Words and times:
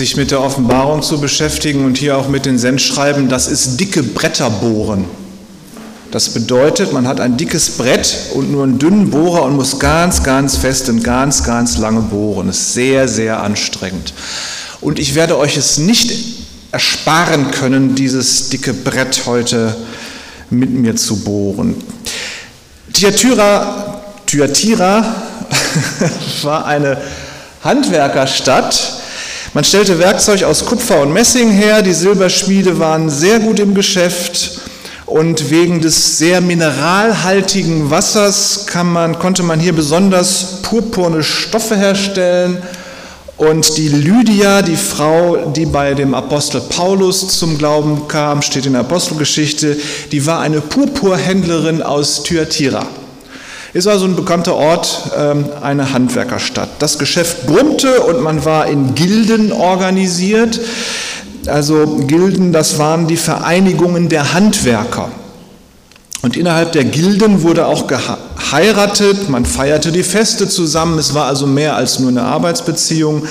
sich 0.00 0.16
mit 0.16 0.30
der 0.30 0.40
Offenbarung 0.40 1.02
zu 1.02 1.20
beschäftigen 1.20 1.84
und 1.84 1.98
hier 1.98 2.16
auch 2.16 2.26
mit 2.26 2.46
den 2.46 2.58
Sendschreiben, 2.58 3.28
das 3.28 3.48
ist 3.48 3.78
dicke 3.78 4.02
Bretter 4.02 4.48
bohren. 4.48 5.04
Das 6.10 6.30
bedeutet, 6.30 6.94
man 6.94 7.06
hat 7.06 7.20
ein 7.20 7.36
dickes 7.36 7.72
Brett 7.72 8.16
und 8.32 8.50
nur 8.50 8.64
einen 8.64 8.78
dünnen 8.78 9.10
Bohrer 9.10 9.42
und 9.42 9.56
muss 9.56 9.78
ganz, 9.78 10.22
ganz 10.22 10.56
fest 10.56 10.88
und 10.88 11.04
ganz, 11.04 11.44
ganz 11.44 11.76
lange 11.76 12.00
bohren. 12.00 12.46
Das 12.46 12.56
ist 12.56 12.72
sehr, 12.72 13.08
sehr 13.08 13.42
anstrengend. 13.42 14.14
Und 14.80 14.98
ich 14.98 15.14
werde 15.14 15.36
euch 15.36 15.58
es 15.58 15.76
nicht 15.76 16.10
ersparen 16.72 17.50
können, 17.50 17.94
dieses 17.94 18.48
dicke 18.48 18.72
Brett 18.72 19.26
heute 19.26 19.76
mit 20.48 20.70
mir 20.70 20.96
zu 20.96 21.16
bohren. 21.22 21.74
Thyatira, 22.94 24.00
Thyatira 24.24 25.14
war 26.42 26.64
eine 26.64 26.96
Handwerkerstadt. 27.62 28.99
Man 29.52 29.64
stellte 29.64 29.98
Werkzeug 29.98 30.44
aus 30.44 30.64
Kupfer 30.64 31.02
und 31.02 31.12
Messing 31.12 31.50
her, 31.50 31.82
die 31.82 31.92
Silberschmiede 31.92 32.78
waren 32.78 33.10
sehr 33.10 33.40
gut 33.40 33.58
im 33.58 33.74
Geschäft 33.74 34.60
und 35.06 35.50
wegen 35.50 35.80
des 35.80 36.18
sehr 36.18 36.40
mineralhaltigen 36.40 37.90
Wassers 37.90 38.66
man, 38.84 39.18
konnte 39.18 39.42
man 39.42 39.58
hier 39.58 39.72
besonders 39.72 40.62
purpurne 40.62 41.24
Stoffe 41.24 41.76
herstellen. 41.76 42.62
Und 43.38 43.76
die 43.76 43.88
Lydia, 43.88 44.62
die 44.62 44.76
Frau, 44.76 45.50
die 45.50 45.66
bei 45.66 45.94
dem 45.94 46.14
Apostel 46.14 46.60
Paulus 46.60 47.26
zum 47.36 47.58
Glauben 47.58 48.06
kam, 48.06 48.42
steht 48.42 48.66
in 48.66 48.74
der 48.74 48.82
Apostelgeschichte, 48.82 49.76
die 50.12 50.26
war 50.26 50.38
eine 50.38 50.60
Purpurhändlerin 50.60 51.82
aus 51.82 52.22
Thyatira. 52.22 52.86
Ist 53.72 53.86
also 53.86 54.06
ein 54.06 54.16
bekannter 54.16 54.56
Ort, 54.56 55.12
ähm, 55.16 55.44
eine 55.62 55.92
Handwerkerstadt. 55.92 56.68
Das 56.80 56.98
Geschäft 56.98 57.46
brummte 57.46 58.00
und 58.00 58.20
man 58.20 58.44
war 58.44 58.66
in 58.66 58.96
Gilden 58.96 59.52
organisiert. 59.52 60.60
Also 61.46 61.86
Gilden, 62.06 62.52
das 62.52 62.78
waren 62.78 63.06
die 63.06 63.16
Vereinigungen 63.16 64.08
der 64.08 64.32
Handwerker. 64.34 65.10
Und 66.22 66.36
innerhalb 66.36 66.72
der 66.72 66.84
Gilden 66.84 67.42
wurde 67.42 67.66
auch 67.66 67.86
geheiratet, 67.86 69.30
man 69.30 69.46
feierte 69.46 69.90
die 69.90 70.02
Feste 70.02 70.48
zusammen, 70.48 70.98
es 70.98 71.14
war 71.14 71.26
also 71.26 71.46
mehr 71.46 71.76
als 71.76 71.98
nur 71.98 72.10
eine 72.10 72.22
Arbeitsbeziehung. 72.22 73.24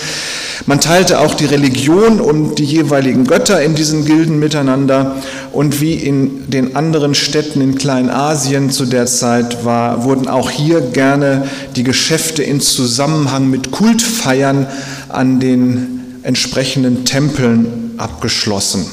Man 0.65 0.79
teilte 0.79 1.19
auch 1.19 1.35
die 1.35 1.45
Religion 1.45 2.19
und 2.19 2.55
die 2.55 2.65
jeweiligen 2.65 3.25
Götter 3.25 3.61
in 3.61 3.75
diesen 3.75 4.05
Gilden 4.05 4.39
miteinander. 4.39 5.17
Und 5.51 5.81
wie 5.81 5.93
in 5.93 6.49
den 6.49 6.75
anderen 6.75 7.13
Städten 7.13 7.61
in 7.61 7.75
Kleinasien 7.75 8.71
zu 8.71 8.85
der 8.85 9.05
Zeit 9.05 9.63
war, 9.63 10.03
wurden 10.03 10.27
auch 10.27 10.49
hier 10.49 10.81
gerne 10.81 11.47
die 11.75 11.83
Geschäfte 11.83 12.41
in 12.41 12.59
Zusammenhang 12.59 13.51
mit 13.51 13.69
Kultfeiern 13.69 14.65
an 15.09 15.39
den 15.39 16.21
entsprechenden 16.23 17.05
Tempeln 17.05 17.88
abgeschlossen. 17.99 18.85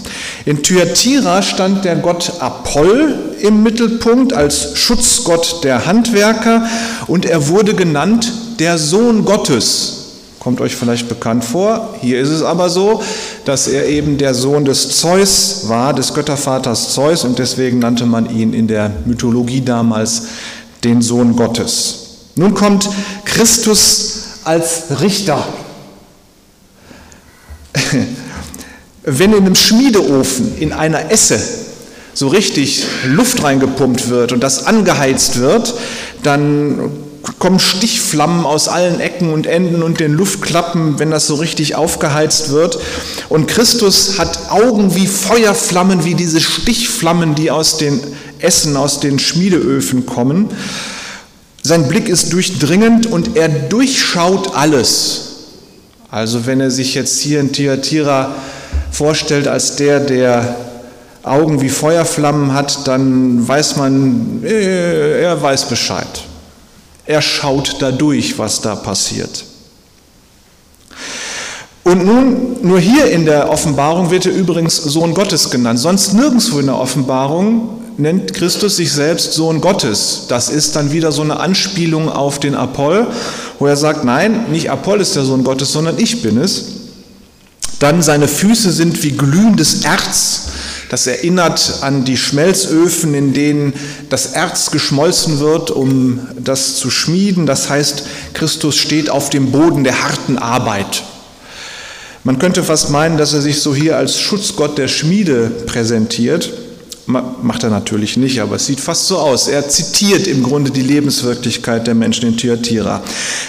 In 0.45 0.63
Thyatira 0.63 1.43
stand 1.43 1.85
der 1.85 1.97
Gott 1.97 2.35
Apoll 2.41 3.37
im 3.41 3.63
Mittelpunkt 3.63 4.33
als 4.33 4.77
Schutzgott 4.77 5.65
der 5.65 5.87
Handwerker 5.87 6.67
und 7.07 7.25
er 7.27 7.49
wurde 7.49 7.75
genannt 7.75 8.33
der 8.59 8.79
Sohn 8.79 9.25
Gottes. 9.25 9.93
Kommt 10.41 10.61
euch 10.61 10.77
vielleicht 10.77 11.09
bekannt 11.09 11.45
vor. 11.45 11.97
Hier 12.01 12.21
ist 12.21 12.29
es 12.29 12.43
aber 12.43 12.71
so, 12.71 13.03
dass 13.45 13.67
er 13.67 13.87
eben 13.89 14.17
der 14.17 14.33
Sohn 14.33 14.65
des 14.65 15.01
Zeus 15.01 15.69
war, 15.69 15.93
des 15.93 16.15
Göttervaters 16.15 16.95
Zeus 16.95 17.25
und 17.25 17.41
deswegen 17.41 17.81
nannte 17.81 18.07
man 18.07 18.31
ihn 18.31 18.53
in 18.53 18.69
der 18.69 18.93
Mythologie 19.07 19.61
damals 19.63 20.23
den 20.85 21.03
Sohn 21.03 21.35
Gottes. 21.35 22.07
Nun 22.37 22.55
kommt 22.55 22.89
Christus 23.25 24.41
als 24.45 25.01
Richter. 25.01 25.45
Wenn 29.09 29.33
in 29.33 29.39
einem 29.39 29.55
Schmiedeofen, 29.55 30.59
in 30.59 30.73
einer 30.73 31.13
Esse, 31.13 31.39
so 32.13 32.27
richtig 32.29 32.85
Luft 33.07 33.43
reingepumpt 33.43 34.09
wird 34.09 34.33
und 34.33 34.43
das 34.43 34.67
angeheizt 34.67 35.39
wird, 35.39 35.75
dann 36.25 36.91
kommen 37.39 37.61
Stichflammen 37.61 38.45
aus 38.45 38.69
allen 38.69 38.99
Ecken 38.99 39.33
und 39.33 39.47
Enden 39.47 39.83
und 39.85 40.01
den 40.01 40.13
Luftklappen, 40.13 40.99
wenn 40.99 41.11
das 41.11 41.29
so 41.29 41.37
richtig 41.37 41.77
aufgeheizt 41.77 42.51
wird. 42.51 42.79
Und 43.29 43.47
Christus 43.47 44.19
hat 44.19 44.51
Augen 44.51 44.97
wie 44.97 45.07
Feuerflammen, 45.07 46.05
wie 46.05 46.15
diese 46.15 46.41
Stichflammen, 46.41 47.37
die 47.37 47.51
aus 47.51 47.79
den 47.79 48.01
Essen, 48.41 48.77
aus 48.77 48.99
den 48.99 49.19
Schmiedeöfen 49.21 50.05
kommen. 50.07 50.49
Sein 51.63 51.87
Blick 51.87 52.09
ist 52.09 52.33
durchdringend 52.33 53.07
und 53.07 53.37
er 53.37 53.49
durchschaut 53.49 54.57
alles. 54.57 55.23
Also 56.11 56.47
wenn 56.47 56.61
er 56.61 56.71
sich 56.71 56.95
jetzt 56.95 57.21
hier 57.21 57.41
in 57.41 57.53
Thyatira 57.53 58.35
vorstellt 58.97 59.47
als 59.47 59.77
der, 59.77 60.01
der 60.01 60.57
Augen 61.23 61.61
wie 61.61 61.69
Feuerflammen 61.69 62.55
hat, 62.55 62.87
dann 62.89 63.47
weiß 63.47 63.77
man, 63.77 64.43
äh, 64.43 65.23
er 65.23 65.41
weiß 65.41 65.69
Bescheid. 65.69 66.23
Er 67.05 67.21
schaut 67.21 67.77
da 67.81 67.93
durch, 67.93 68.39
was 68.39 68.61
da 68.61 68.75
passiert. 68.75 69.45
Und 71.85 72.05
nun, 72.05 72.57
nur 72.63 72.81
hier 72.81 73.11
in 73.11 73.27
der 73.27 73.51
Offenbarung 73.51 74.11
wird 74.11 74.27
er 74.27 74.33
übrigens 74.33 74.77
Sohn 74.77 75.15
Gottes 75.15 75.51
genannt. 75.51 75.79
Sonst 75.79 76.15
nirgendwo 76.15 76.59
in 76.59 76.67
der 76.67 76.79
Offenbarung 76.79 77.81
nennt 77.99 78.35
Christus 78.35 78.77
sich 78.77 78.93
selbst 78.93 79.35
Sohn 79.35 79.61
Gottes. 79.61 80.25
Das 80.29 80.49
ist 80.49 80.75
dann 80.75 80.91
wieder 80.91 81.13
so 81.13 81.23
eine 81.23 81.39
Anspielung 81.39 82.09
auf 82.09 82.41
den 82.41 82.55
Apoll, 82.55 83.07
wo 83.59 83.67
er 83.67 83.77
sagt, 83.77 84.05
nein, 84.05 84.47
nicht 84.51 84.71
Apoll 84.71 85.01
ist 85.01 85.15
der 85.15 85.23
Sohn 85.25 85.45
Gottes, 85.45 85.73
sondern 85.73 85.99
ich 85.99 86.23
bin 86.23 86.39
es. 86.39 86.76
Dann 87.79 88.03
seine 88.03 88.29
Füße 88.29 88.73
sind 88.73 89.03
wie 89.03 89.13
glühendes 89.13 89.85
Erz. 89.85 90.43
Das 90.89 91.07
erinnert 91.07 91.79
an 91.83 92.05
die 92.05 92.17
Schmelzöfen, 92.17 93.13
in 93.15 93.35
denen 93.35 93.75
das 94.09 94.27
Erz 94.27 94.71
geschmolzen 94.71 95.41
wird, 95.41 95.71
um 95.71 96.21
das 96.43 96.77
zu 96.77 96.91
schmieden. 96.91 97.45
Das 97.45 97.69
heißt, 97.69 98.05
Christus 98.35 98.77
steht 98.77 99.11
auf 99.11 99.31
dem 99.31 99.51
Boden 99.51 99.85
der 99.85 100.03
harten 100.03 100.39
Arbeit. 100.39 101.03
Man 102.25 102.39
könnte 102.39 102.63
fast 102.63 102.91
meinen, 102.91 103.19
dass 103.19 103.35
er 103.35 103.43
sich 103.43 103.61
so 103.61 103.75
hier 103.75 103.97
als 103.97 104.19
Schutzgott 104.21 104.79
der 104.79 104.89
Schmiede 104.89 105.51
präsentiert. 105.67 106.53
Macht 107.07 107.63
er 107.63 107.71
natürlich 107.71 108.17
nicht, 108.17 108.41
aber 108.41 108.57
es 108.57 108.67
sieht 108.67 108.81
fast 108.81 109.07
so 109.07 109.19
aus. 109.19 109.47
Er 109.47 109.69
zitiert 109.69 110.27
im 110.27 110.43
Grunde 110.43 110.73
die 110.73 110.83
Lebenswirklichkeit 110.83 111.87
der 111.87 111.95
Menschen 111.95 112.27
in 112.27 112.37
Thyatira. 112.37 113.01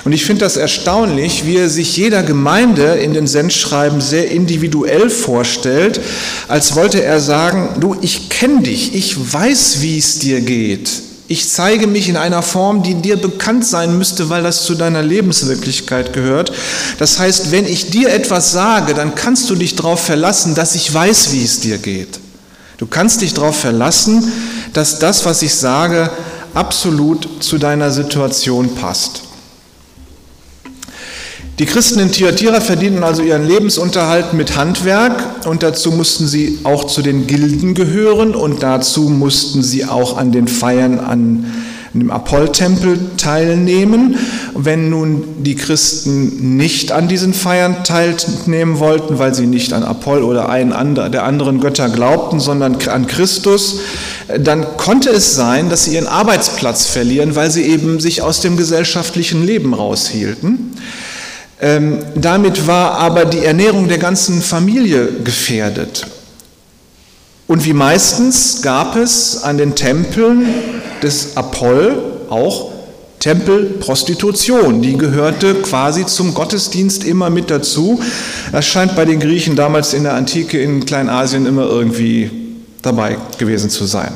Und 0.06 0.12
ich 0.12 0.26
finde 0.26 0.42
das 0.42 0.58
erstaunlich, 0.58 1.48
wie 1.48 1.58
er 1.58 1.68
sich 1.68 1.98
jeder 1.98 2.22
Gemeinde 2.22 2.84
in 2.84 3.14
den 3.14 3.26
Sendschreiben 3.26 4.00
sehr 4.00 4.30
individuell 4.30 5.10
vorstellt, 5.10 6.00
als 6.48 6.76
wollte 6.76 7.04
er 7.04 7.20
sagen, 7.20 7.70
du, 7.80 7.96
ich 8.00 8.30
kenne 8.30 8.62
dich, 8.62 8.94
ich 8.94 9.34
weiß, 9.34 9.82
wie 9.82 9.98
es 9.98 10.20
dir 10.20 10.42
geht. 10.42 10.92
Ich 11.28 11.50
zeige 11.50 11.88
mich 11.88 12.10
in 12.10 12.16
einer 12.16 12.44
Form, 12.44 12.84
die 12.84 12.94
dir 12.94 13.18
bekannt 13.18 13.66
sein 13.66 13.98
müsste, 13.98 14.30
weil 14.30 14.44
das 14.44 14.66
zu 14.66 14.76
deiner 14.76 15.02
Lebenswirklichkeit 15.02 16.14
gehört. 16.14 16.54
Das 17.00 17.18
heißt, 17.18 17.52
wenn 17.52 17.66
ich 17.66 17.90
dir 17.90 18.14
etwas 18.14 18.52
sage, 18.52 18.94
dann 18.94 19.16
kannst 19.16 19.50
du 19.50 19.56
dich 19.56 19.76
darauf 19.76 20.00
verlassen, 20.00 20.54
dass 20.54 20.76
ich 20.76 20.94
weiß, 20.94 21.34
wie 21.34 21.44
es 21.44 21.60
dir 21.60 21.80
geht. 21.80 22.20
Du 22.78 22.86
kannst 22.86 23.22
dich 23.22 23.34
darauf 23.34 23.60
verlassen, 23.60 24.32
dass 24.74 25.00
das, 25.00 25.26
was 25.26 25.42
ich 25.42 25.56
sage, 25.56 26.12
absolut 26.54 27.28
zu 27.40 27.58
deiner 27.58 27.92
Situation 27.92 28.76
passt. 28.76 29.24
Die 31.60 31.66
Christen 31.66 32.00
in 32.00 32.12
Thyatira 32.12 32.62
verdienten 32.62 33.04
also 33.04 33.24
ihren 33.24 33.48
Lebensunterhalt 33.48 34.34
mit 34.34 34.56
Handwerk 34.56 35.48
und 35.48 35.64
dazu 35.64 35.92
mussten 35.92 36.28
sie 36.28 36.60
auch 36.64 36.86
zu 36.86 37.02
den 37.02 37.26
Gilden 37.26 37.74
gehören 37.74 38.36
und 38.36 38.62
dazu 38.62 39.10
mussten 39.10 39.64
sie 39.64 39.86
auch 39.86 40.18
an 40.18 40.32
den 40.32 40.48
Feiern 40.48 41.00
an 41.00 41.46
dem 41.96 42.12
Apolltempel 42.12 43.00
teilnehmen. 43.18 44.18
Wenn 44.60 44.90
nun 44.90 45.44
die 45.44 45.56
Christen 45.56 46.58
nicht 46.58 46.92
an 46.92 47.08
diesen 47.08 47.34
Feiern 47.34 47.84
teilnehmen 47.84 48.80
wollten, 48.80 49.20
weil 49.20 49.36
sie 49.36 49.46
nicht 49.46 49.72
an 49.72 49.84
Apoll 49.84 50.24
oder 50.24 50.50
einen 50.50 50.96
der 50.96 51.24
anderen 51.24 51.60
Götter 51.60 51.90
glaubten, 51.90 52.40
sondern 52.40 52.78
an 52.88 53.06
Christus, 53.06 53.82
dann 54.40 54.66
konnte 54.78 55.10
es 55.12 55.36
sein, 55.36 55.70
dass 55.70 55.86
sie 55.86 55.94
ihren 55.94 56.08
Arbeitsplatz 56.08 56.88
verlieren, 56.88 57.36
weil 57.36 57.52
sie 57.52 57.64
eben 57.64 58.00
sich 58.00 58.24
aus 58.24 58.42
dem 58.42 58.58
gesellschaftlichen 58.58 59.46
Leben 59.46 59.76
raushielten. 59.76 60.74
Ähm, 61.60 62.00
damit 62.16 62.68
war 62.68 62.94
aber 62.94 63.26
die 63.26 63.44
Ernährung 63.44 63.88
der 63.88 63.98
ganzen 63.98 64.42
Familie 64.42 65.08
gefährdet. 65.24 66.08
Und 67.48 67.64
wie 67.66 67.74
meistens 67.74 68.62
gab 68.62 68.96
es 68.96 69.44
an 69.44 69.58
den 69.58 69.76
Tempeln 69.76 70.48
des 71.02 71.38
Apoll 71.38 71.98
auch 72.30 72.72
Tempelprostitution. 73.20 74.82
Die 74.82 74.98
gehörte 74.98 75.56
quasi 75.56 76.06
zum 76.06 76.34
Gottesdienst 76.34 77.04
immer 77.04 77.30
mit 77.30 77.50
dazu. 77.50 78.00
Das 78.52 78.66
scheint 78.66 78.96
bei 78.96 79.06
den 79.06 79.20
Griechen 79.20 79.56
damals 79.56 79.94
in 79.94 80.04
der 80.04 80.14
Antike 80.14 80.62
in 80.62 80.86
Kleinasien 80.86 81.46
immer 81.46 81.68
irgendwie 81.68 82.30
dabei 82.82 83.18
gewesen 83.38 83.70
zu 83.70 83.86
sein. 83.86 84.12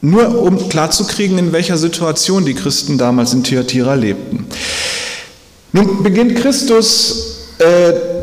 Nur 0.00 0.42
um 0.42 0.68
klarzukriegen, 0.68 1.38
in 1.38 1.52
welcher 1.52 1.78
Situation 1.78 2.44
die 2.44 2.54
Christen 2.54 2.98
damals 2.98 3.32
in 3.32 3.42
Thyatira 3.42 3.94
lebten. 3.94 4.46
Nun 5.72 6.02
beginnt 6.02 6.36
Christus 6.36 7.36
äh, 7.58 8.15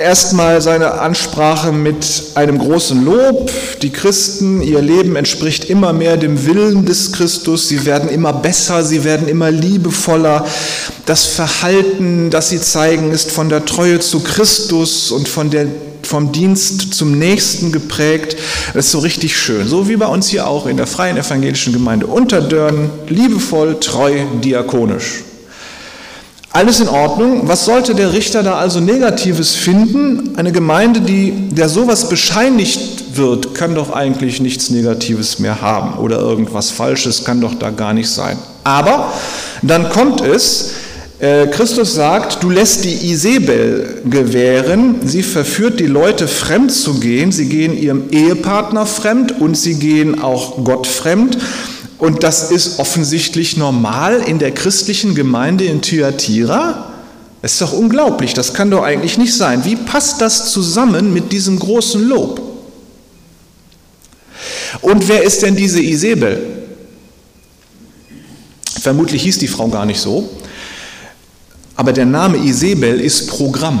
erstmal 0.00 0.60
seine 0.60 1.00
Ansprache 1.00 1.70
mit 1.70 2.04
einem 2.34 2.58
großen 2.58 3.04
Lob. 3.04 3.50
Die 3.82 3.90
Christen, 3.90 4.62
ihr 4.62 4.80
Leben 4.80 5.14
entspricht 5.14 5.70
immer 5.70 5.92
mehr 5.92 6.16
dem 6.16 6.46
Willen 6.46 6.86
des 6.86 7.12
Christus. 7.12 7.68
Sie 7.68 7.84
werden 7.84 8.08
immer 8.08 8.32
besser, 8.32 8.82
sie 8.82 9.04
werden 9.04 9.28
immer 9.28 9.50
liebevoller. 9.50 10.46
Das 11.06 11.26
Verhalten, 11.26 12.30
das 12.30 12.48
sie 12.48 12.60
zeigen, 12.60 13.12
ist 13.12 13.30
von 13.30 13.48
der 13.48 13.64
Treue 13.64 14.00
zu 14.00 14.20
Christus 14.20 15.10
und 15.12 15.28
von 15.28 15.50
der 15.50 15.66
vom 16.02 16.32
Dienst 16.32 16.94
zum 16.94 17.18
Nächsten 17.18 17.70
geprägt. 17.70 18.36
Das 18.74 18.86
ist 18.86 18.92
so 18.92 18.98
richtig 18.98 19.36
schön. 19.36 19.68
So 19.68 19.88
wie 19.88 19.96
bei 19.96 20.06
uns 20.06 20.28
hier 20.28 20.48
auch 20.48 20.66
in 20.66 20.76
der 20.76 20.88
Freien 20.88 21.16
Evangelischen 21.16 21.72
Gemeinde 21.72 22.08
Unterdörn. 22.08 22.90
Liebevoll, 23.06 23.78
treu, 23.78 24.24
diakonisch. 24.42 25.22
Alles 26.52 26.80
in 26.80 26.88
Ordnung. 26.88 27.42
Was 27.44 27.64
sollte 27.64 27.94
der 27.94 28.12
Richter 28.12 28.42
da 28.42 28.56
also 28.56 28.80
Negatives 28.80 29.54
finden? 29.54 30.36
Eine 30.36 30.50
Gemeinde, 30.50 31.00
die, 31.00 31.32
der 31.50 31.68
sowas 31.68 32.08
bescheinigt 32.08 33.16
wird, 33.16 33.54
kann 33.54 33.76
doch 33.76 33.92
eigentlich 33.92 34.40
nichts 34.40 34.68
Negatives 34.70 35.38
mehr 35.38 35.60
haben 35.62 35.98
oder 35.98 36.18
irgendwas 36.18 36.70
Falsches 36.70 37.24
kann 37.24 37.40
doch 37.40 37.54
da 37.54 37.70
gar 37.70 37.94
nicht 37.94 38.10
sein. 38.10 38.36
Aber 38.64 39.12
dann 39.62 39.90
kommt 39.90 40.22
es, 40.22 40.72
äh, 41.20 41.46
Christus 41.46 41.94
sagt, 41.94 42.42
du 42.42 42.50
lässt 42.50 42.84
die 42.84 43.12
Isabel 43.12 44.02
gewähren, 44.04 44.96
sie 45.04 45.22
verführt 45.22 45.78
die 45.78 45.86
Leute 45.86 46.26
fremd 46.26 46.72
zu 46.72 46.94
gehen, 46.94 47.30
sie 47.30 47.48
gehen 47.48 47.78
ihrem 47.78 48.10
Ehepartner 48.10 48.86
fremd 48.86 49.40
und 49.40 49.56
sie 49.56 49.74
gehen 49.74 50.20
auch 50.20 50.64
Gott 50.64 50.88
fremd. 50.88 51.38
Und 52.00 52.22
das 52.22 52.50
ist 52.50 52.78
offensichtlich 52.78 53.58
normal 53.58 54.22
in 54.26 54.38
der 54.38 54.52
christlichen 54.52 55.14
Gemeinde 55.14 55.64
in 55.64 55.82
Thyatira. 55.82 56.92
Das 57.42 57.52
ist 57.52 57.60
doch 57.60 57.72
unglaublich, 57.72 58.34
das 58.34 58.54
kann 58.54 58.70
doch 58.70 58.82
eigentlich 58.82 59.18
nicht 59.18 59.34
sein. 59.34 59.64
Wie 59.64 59.76
passt 59.76 60.20
das 60.20 60.50
zusammen 60.50 61.12
mit 61.12 61.30
diesem 61.30 61.58
großen 61.58 62.02
Lob? 62.02 62.40
Und 64.80 65.08
wer 65.08 65.22
ist 65.22 65.42
denn 65.42 65.56
diese 65.56 65.82
Isabel? 65.82 66.66
Vermutlich 68.80 69.22
hieß 69.22 69.38
die 69.38 69.48
Frau 69.48 69.68
gar 69.68 69.84
nicht 69.84 70.00
so, 70.00 70.30
aber 71.76 71.92
der 71.92 72.06
Name 72.06 72.38
Isabel 72.38 72.98
ist 72.98 73.28
Programm. 73.28 73.80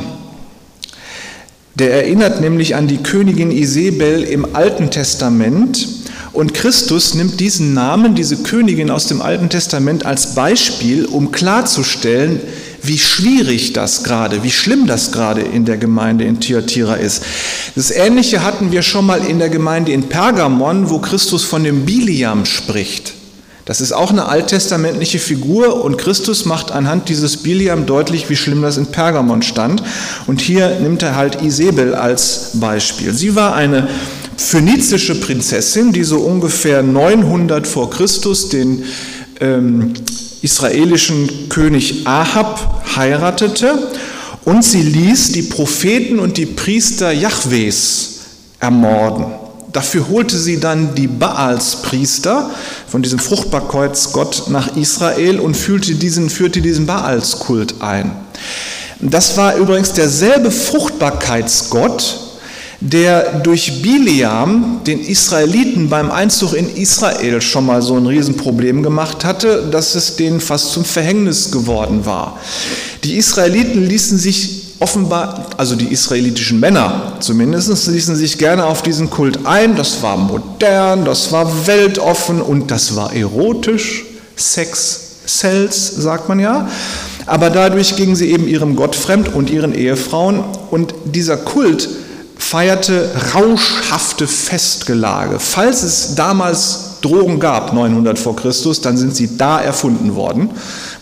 Der 1.74 1.92
erinnert 1.92 2.42
nämlich 2.42 2.74
an 2.74 2.86
die 2.86 2.98
Königin 2.98 3.50
Isabel 3.50 4.24
im 4.24 4.54
Alten 4.54 4.90
Testament, 4.90 5.99
und 6.32 6.54
Christus 6.54 7.14
nimmt 7.14 7.40
diesen 7.40 7.74
Namen, 7.74 8.14
diese 8.14 8.36
Königin 8.36 8.90
aus 8.90 9.06
dem 9.06 9.20
Alten 9.20 9.48
Testament 9.48 10.06
als 10.06 10.34
Beispiel, 10.34 11.04
um 11.06 11.32
klarzustellen, 11.32 12.40
wie 12.82 12.98
schwierig 12.98 13.72
das 13.72 14.04
gerade, 14.04 14.42
wie 14.42 14.50
schlimm 14.50 14.86
das 14.86 15.12
gerade 15.12 15.42
in 15.42 15.64
der 15.64 15.76
Gemeinde 15.76 16.24
in 16.24 16.40
Thyatira 16.40 16.94
ist. 16.94 17.22
Das 17.74 17.90
Ähnliche 17.90 18.42
hatten 18.44 18.72
wir 18.72 18.82
schon 18.82 19.06
mal 19.06 19.24
in 19.24 19.38
der 19.38 19.48
Gemeinde 19.48 19.92
in 19.92 20.04
Pergamon, 20.04 20.88
wo 20.88 20.98
Christus 20.98 21.44
von 21.44 21.64
dem 21.64 21.84
Biliam 21.84 22.46
spricht. 22.46 23.14
Das 23.66 23.80
ist 23.80 23.92
auch 23.92 24.10
eine 24.10 24.26
alttestamentliche 24.26 25.18
Figur 25.18 25.84
und 25.84 25.98
Christus 25.98 26.44
macht 26.44 26.72
anhand 26.72 27.08
dieses 27.08 27.36
Biliam 27.36 27.86
deutlich, 27.86 28.28
wie 28.28 28.36
schlimm 28.36 28.62
das 28.62 28.76
in 28.76 28.86
Pergamon 28.86 29.42
stand. 29.42 29.82
Und 30.26 30.40
hier 30.40 30.80
nimmt 30.80 31.02
er 31.02 31.14
halt 31.14 31.42
Isabel 31.42 31.94
als 31.94 32.52
Beispiel. 32.54 33.12
Sie 33.12 33.36
war 33.36 33.54
eine 33.54 33.88
phönizische 34.40 35.20
Prinzessin, 35.20 35.92
die 35.92 36.02
so 36.02 36.18
ungefähr 36.20 36.82
900 36.82 37.66
vor 37.66 37.90
Christus 37.90 38.48
den 38.48 38.84
ähm, 39.40 39.92
israelischen 40.42 41.48
König 41.48 42.06
Ahab 42.06 42.82
heiratete 42.96 43.90
und 44.44 44.64
sie 44.64 44.82
ließ 44.82 45.32
die 45.32 45.42
Propheten 45.42 46.18
und 46.18 46.38
die 46.38 46.46
Priester 46.46 47.12
Jahwes 47.12 48.20
ermorden. 48.58 49.26
Dafür 49.72 50.08
holte 50.08 50.36
sie 50.36 50.58
dann 50.58 50.94
die 50.94 51.06
Baalspriester 51.06 52.50
von 52.88 53.02
diesem 53.02 53.18
Fruchtbarkeitsgott 53.18 54.44
nach 54.48 54.76
Israel 54.76 55.38
und 55.38 55.56
führte 55.56 55.94
diesen, 55.94 56.28
führte 56.28 56.60
diesen 56.60 56.86
Baalskult 56.86 57.74
ein. 57.80 58.10
Das 59.00 59.36
war 59.36 59.56
übrigens 59.56 59.92
derselbe 59.92 60.50
Fruchtbarkeitsgott, 60.50 62.29
der 62.80 63.40
durch 63.40 63.82
Biliam 63.82 64.80
den 64.86 65.00
Israeliten 65.00 65.90
beim 65.90 66.10
Einzug 66.10 66.54
in 66.54 66.74
Israel 66.76 67.40
schon 67.42 67.66
mal 67.66 67.82
so 67.82 67.96
ein 67.96 68.06
Riesenproblem 68.06 68.82
gemacht 68.82 69.24
hatte, 69.24 69.68
dass 69.70 69.94
es 69.94 70.16
denen 70.16 70.40
fast 70.40 70.72
zum 70.72 70.84
Verhängnis 70.84 71.50
geworden 71.50 72.06
war. 72.06 72.38
Die 73.04 73.16
Israeliten 73.16 73.86
ließen 73.86 74.18
sich 74.18 74.60
offenbar, 74.78 75.46
also 75.58 75.76
die 75.76 75.88
israelitischen 75.92 76.58
Männer 76.58 77.18
zumindest, 77.20 77.86
ließen 77.86 78.16
sich 78.16 78.38
gerne 78.38 78.64
auf 78.64 78.82
diesen 78.82 79.10
Kult 79.10 79.40
ein. 79.44 79.76
Das 79.76 80.02
war 80.02 80.16
modern, 80.16 81.04
das 81.04 81.30
war 81.32 81.66
weltoffen 81.66 82.40
und 82.40 82.70
das 82.70 82.96
war 82.96 83.12
erotisch. 83.14 84.06
Sex 84.36 85.00
Cells, 85.26 85.96
sagt 85.96 86.30
man 86.30 86.40
ja. 86.40 86.68
Aber 87.26 87.50
dadurch 87.50 87.94
gingen 87.94 88.16
sie 88.16 88.30
eben 88.30 88.48
ihrem 88.48 88.74
Gott 88.74 88.96
fremd 88.96 89.32
und 89.34 89.50
ihren 89.50 89.74
Ehefrauen. 89.74 90.42
Und 90.70 90.94
dieser 91.04 91.36
Kult 91.36 91.88
feierte 92.40 93.10
rauschhafte 93.34 94.26
Festgelage. 94.26 95.38
Falls 95.38 95.82
es 95.82 96.14
damals 96.14 96.98
Drogen 97.02 97.38
gab, 97.38 97.72
900 97.72 98.18
vor 98.18 98.36
Christus, 98.36 98.80
dann 98.80 98.96
sind 98.96 99.14
sie 99.14 99.36
da 99.36 99.60
erfunden 99.60 100.14
worden, 100.14 100.50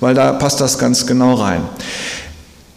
weil 0.00 0.14
da 0.14 0.32
passt 0.32 0.60
das 0.60 0.78
ganz 0.78 1.06
genau 1.06 1.34
rein. 1.34 1.62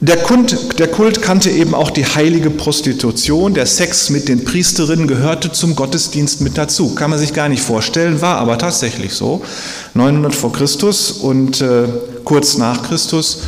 Der 0.04 0.18
Kult, 0.18 0.80
der 0.80 0.88
Kult, 0.88 1.22
kannte 1.22 1.52
eben 1.52 1.76
auch 1.76 1.92
die 1.92 2.06
heilige 2.06 2.50
Prostitution. 2.50 3.54
Der 3.54 3.68
Sex 3.68 4.10
mit 4.10 4.30
den 4.30 4.44
Priesterinnen 4.44 5.08
gehörte 5.08 5.52
zum 5.52 5.76
Gottesdienst 5.76 6.42
mit 6.42 6.58
dazu. 6.58 6.96
Kann 6.96 7.12
man 7.12 7.20
sich 7.20 7.34
gar 7.34 7.50
nicht 7.50 7.62
vorstellen, 7.62 8.20
war 8.20 8.38
aber 8.38 8.58
tatsächlich 8.58 9.14
so. 9.14 9.44
900 9.94 10.34
vor 10.34 10.54
Christus 10.54 11.12
und 11.12 11.62
äh, 11.62 11.84
kurz 12.24 12.58
nach 12.58 12.82
Christus 12.82 13.44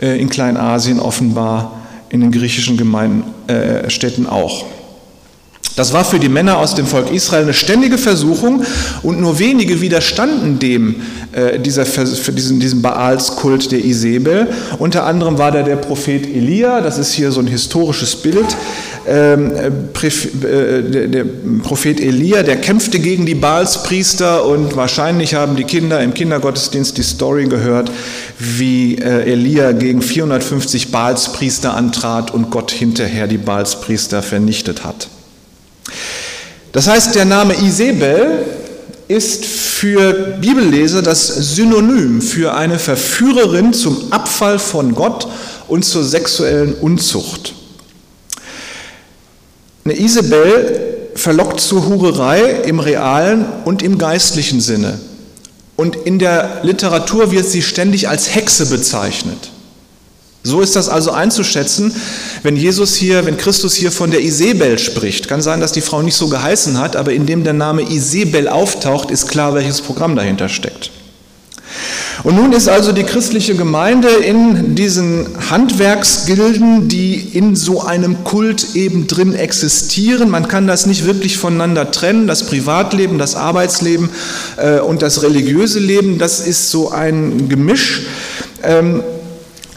äh, 0.00 0.18
in 0.18 0.30
Kleinasien 0.30 0.98
offenbar 0.98 1.82
in 2.08 2.22
den 2.22 2.32
griechischen 2.32 2.78
Gemeinden, 2.78 3.24
äh, 3.48 3.90
Städten 3.90 4.26
auch. 4.26 4.64
Das 5.78 5.92
war 5.92 6.04
für 6.04 6.18
die 6.18 6.28
Männer 6.28 6.58
aus 6.58 6.74
dem 6.74 6.86
Volk 6.88 7.12
Israel 7.12 7.44
eine 7.44 7.54
ständige 7.54 7.98
Versuchung 7.98 8.64
und 9.04 9.20
nur 9.20 9.38
wenige 9.38 9.80
widerstanden 9.80 10.58
dem, 10.58 10.96
äh, 11.30 11.60
dieser, 11.60 11.86
für 11.86 12.32
diesen, 12.32 12.58
diesem 12.58 12.82
Baalskult 12.82 13.70
der 13.70 13.84
Isabel. 13.84 14.48
Unter 14.80 15.06
anderem 15.06 15.38
war 15.38 15.52
da 15.52 15.62
der 15.62 15.76
Prophet 15.76 16.26
Elia, 16.26 16.80
das 16.80 16.98
ist 16.98 17.12
hier 17.12 17.30
so 17.30 17.38
ein 17.38 17.46
historisches 17.46 18.16
Bild. 18.16 18.56
Ähm, 19.10 19.52
äh, 19.56 21.08
der, 21.08 21.24
Prophet 21.62 21.98
Elia, 21.98 22.42
der 22.42 22.56
kämpfte 22.56 22.98
gegen 22.98 23.24
die 23.24 23.34
Baalspriester 23.34 24.44
und 24.44 24.76
wahrscheinlich 24.76 25.34
haben 25.34 25.56
die 25.56 25.64
Kinder 25.64 26.00
im 26.02 26.12
Kindergottesdienst 26.12 26.98
die 26.98 27.02
Story 27.02 27.46
gehört, 27.46 27.90
wie 28.38 28.96
äh, 28.96 29.32
Elia 29.32 29.72
gegen 29.72 30.02
450 30.02 30.90
Baalspriester 30.90 31.74
antrat 31.74 32.32
und 32.34 32.50
Gott 32.50 32.70
hinterher 32.70 33.26
die 33.28 33.38
Baalspriester 33.38 34.22
vernichtet 34.22 34.84
hat. 34.84 35.08
Das 36.72 36.86
heißt, 36.86 37.14
der 37.14 37.24
Name 37.24 37.54
Isabel 37.54 38.44
ist 39.08 39.46
für 39.46 40.36
Bibelleser 40.38 41.00
das 41.00 41.28
Synonym 41.28 42.20
für 42.20 42.54
eine 42.54 42.78
Verführerin 42.78 43.72
zum 43.72 44.12
Abfall 44.12 44.58
von 44.58 44.94
Gott 44.94 45.26
und 45.66 45.86
zur 45.86 46.04
sexuellen 46.04 46.74
Unzucht. 46.74 47.54
Eine 49.88 49.98
Isabel 49.98 50.98
verlockt 51.14 51.60
zur 51.60 51.86
Hurerei 51.86 52.42
im 52.66 52.78
realen 52.78 53.46
und 53.64 53.82
im 53.82 53.96
geistlichen 53.96 54.60
Sinne. 54.60 55.00
Und 55.76 55.96
in 55.96 56.18
der 56.18 56.60
Literatur 56.62 57.32
wird 57.32 57.46
sie 57.46 57.62
ständig 57.62 58.06
als 58.06 58.34
Hexe 58.34 58.66
bezeichnet. 58.66 59.48
So 60.42 60.60
ist 60.60 60.76
das 60.76 60.90
also 60.90 61.12
einzuschätzen, 61.12 61.94
wenn 62.42 62.54
Jesus 62.54 62.96
hier, 62.96 63.24
wenn 63.24 63.38
Christus 63.38 63.76
hier 63.76 63.90
von 63.90 64.10
der 64.10 64.20
Isabel 64.20 64.78
spricht. 64.78 65.26
Kann 65.26 65.40
sein, 65.40 65.62
dass 65.62 65.72
die 65.72 65.80
Frau 65.80 66.02
nicht 66.02 66.16
so 66.16 66.28
geheißen 66.28 66.78
hat, 66.78 66.94
aber 66.94 67.14
indem 67.14 67.42
der 67.42 67.54
Name 67.54 67.80
Isabel 67.80 68.46
auftaucht, 68.46 69.10
ist 69.10 69.26
klar, 69.26 69.54
welches 69.54 69.80
Programm 69.80 70.16
dahinter 70.16 70.50
steckt. 70.50 70.90
Und 72.24 72.36
nun 72.36 72.52
ist 72.52 72.68
also 72.68 72.92
die 72.92 73.04
christliche 73.04 73.54
Gemeinde 73.54 74.08
in 74.08 74.74
diesen 74.74 75.26
Handwerksgilden, 75.50 76.88
die 76.88 77.14
in 77.14 77.54
so 77.54 77.82
einem 77.82 78.24
Kult 78.24 78.74
eben 78.74 79.06
drin 79.06 79.34
existieren. 79.34 80.28
Man 80.28 80.48
kann 80.48 80.66
das 80.66 80.86
nicht 80.86 81.06
wirklich 81.06 81.38
voneinander 81.38 81.90
trennen. 81.90 82.26
Das 82.26 82.44
Privatleben, 82.44 83.18
das 83.18 83.36
Arbeitsleben 83.36 84.10
äh, 84.56 84.80
und 84.80 85.02
das 85.02 85.22
religiöse 85.22 85.78
Leben, 85.78 86.18
das 86.18 86.40
ist 86.40 86.70
so 86.70 86.90
ein 86.90 87.48
Gemisch. 87.48 88.02
Ähm, 88.62 89.02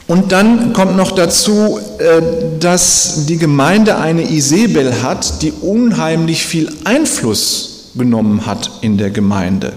und 0.08 0.32
dann 0.32 0.74
kommt 0.74 0.98
noch 0.98 1.12
dazu, 1.12 1.80
äh, 2.00 2.22
dass 2.60 3.28
die 3.28 3.38
Gemeinde 3.38 3.98
eine 3.98 4.30
Isabel 4.30 5.04
hat, 5.04 5.42
die 5.42 5.54
unheimlich 5.62 6.46
viel 6.46 6.70
Einfluss 6.84 7.92
genommen 7.96 8.46
hat 8.46 8.72
in 8.82 8.98
der 8.98 9.12
Gemeinde. 9.12 9.74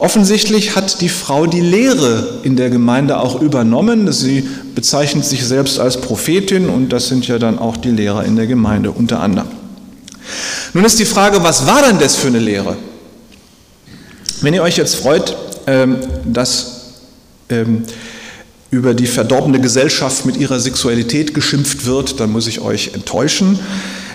Offensichtlich 0.00 0.76
hat 0.76 1.02
die 1.02 1.10
Frau 1.10 1.44
die 1.44 1.60
Lehre 1.60 2.40
in 2.42 2.56
der 2.56 2.70
Gemeinde 2.70 3.18
auch 3.18 3.42
übernommen. 3.42 4.10
Sie 4.10 4.48
bezeichnet 4.74 5.26
sich 5.26 5.44
selbst 5.44 5.78
als 5.78 6.00
Prophetin 6.00 6.70
und 6.70 6.88
das 6.88 7.08
sind 7.08 7.28
ja 7.28 7.38
dann 7.38 7.58
auch 7.58 7.76
die 7.76 7.90
Lehrer 7.90 8.24
in 8.24 8.34
der 8.34 8.46
Gemeinde 8.46 8.92
unter 8.92 9.20
anderem. 9.20 9.50
Nun 10.72 10.86
ist 10.86 10.98
die 10.98 11.04
Frage, 11.04 11.42
was 11.42 11.66
war 11.66 11.82
denn 11.82 11.98
das 11.98 12.16
für 12.16 12.28
eine 12.28 12.38
Lehre? 12.38 12.78
Wenn 14.40 14.54
ihr 14.54 14.62
euch 14.62 14.78
jetzt 14.78 14.96
freut, 14.96 15.36
ähm, 15.66 15.98
dass 16.24 16.92
ähm, 17.50 17.82
über 18.70 18.94
die 18.94 19.06
verdorbene 19.06 19.60
Gesellschaft 19.60 20.24
mit 20.24 20.38
ihrer 20.38 20.60
Sexualität 20.60 21.34
geschimpft 21.34 21.84
wird, 21.84 22.20
dann 22.20 22.32
muss 22.32 22.46
ich 22.46 22.62
euch 22.62 22.94
enttäuschen. 22.94 23.58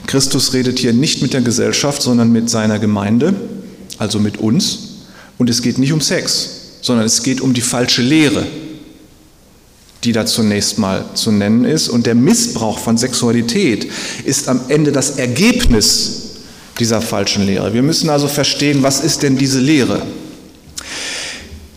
Christus 0.08 0.52
redet 0.54 0.80
hier 0.80 0.94
nicht 0.94 1.22
mit 1.22 1.34
der 1.34 1.42
Gesellschaft, 1.42 2.02
sondern 2.02 2.32
mit 2.32 2.50
seiner 2.50 2.80
Gemeinde, 2.80 3.36
also 4.00 4.20
mit 4.20 4.40
uns. 4.40 4.85
Und 5.38 5.50
es 5.50 5.62
geht 5.62 5.78
nicht 5.78 5.94
um 5.94 6.02
Sex, 6.02 6.50
sondern 6.82 7.06
es 7.06 7.24
geht 7.24 7.42
um 7.42 7.54
die 7.54 7.62
falsche 7.62 8.02
Lehre, 8.02 8.46
die 10.04 10.12
da 10.12 10.26
zunächst 10.26 10.78
mal 10.78 11.06
zu 11.14 11.32
nennen 11.32 11.66
ist. 11.66 11.90
Und 11.90 12.06
der 12.06 12.16
Missbrauch 12.16 12.80
von 12.80 12.98
Sexualität 12.98 13.90
ist 14.24 14.48
am 14.48 14.62
Ende 14.68 14.92
das 14.92 15.18
Ergebnis 15.18 16.22
dieser 16.80 17.02
falschen 17.02 17.46
Lehre. 17.46 17.74
Wir 17.74 17.82
müssen 17.82 18.10
also 18.10 18.28
verstehen, 18.28 18.84
was 18.84 19.02
ist 19.02 19.24
denn 19.24 19.38
diese 19.38 19.60
Lehre? 19.60 20.02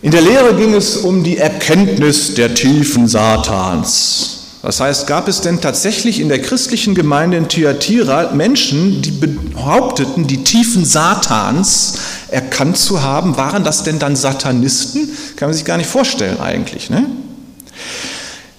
In 0.01 0.11
der 0.11 0.21
Lehre 0.21 0.55
ging 0.55 0.73
es 0.73 0.97
um 0.97 1.23
die 1.23 1.37
Erkenntnis 1.37 2.33
der 2.33 2.53
Tiefen 2.53 3.07
Satans. 3.07 4.37
Das 4.61 4.79
heißt, 4.81 5.07
gab 5.07 5.27
es 5.27 5.41
denn 5.41 5.61
tatsächlich 5.61 6.19
in 6.19 6.27
der 6.27 6.41
christlichen 6.41 6.93
Gemeinde 6.93 7.37
in 7.37 7.47
Thyatira 7.47 8.31
Menschen, 8.33 9.01
die 9.01 9.11
behaupteten, 9.11 10.27
die 10.27 10.43
Tiefen 10.43 10.83
Satans 10.83 11.95
erkannt 12.31 12.77
zu 12.77 13.01
haben? 13.01 13.37
Waren 13.37 13.63
das 13.63 13.83
denn 13.83 13.99
dann 13.99 14.15
Satanisten? 14.15 15.09
Kann 15.35 15.49
man 15.49 15.55
sich 15.55 15.65
gar 15.65 15.77
nicht 15.77 15.89
vorstellen 15.89 16.39
eigentlich. 16.39 16.89
Ne? 16.89 17.05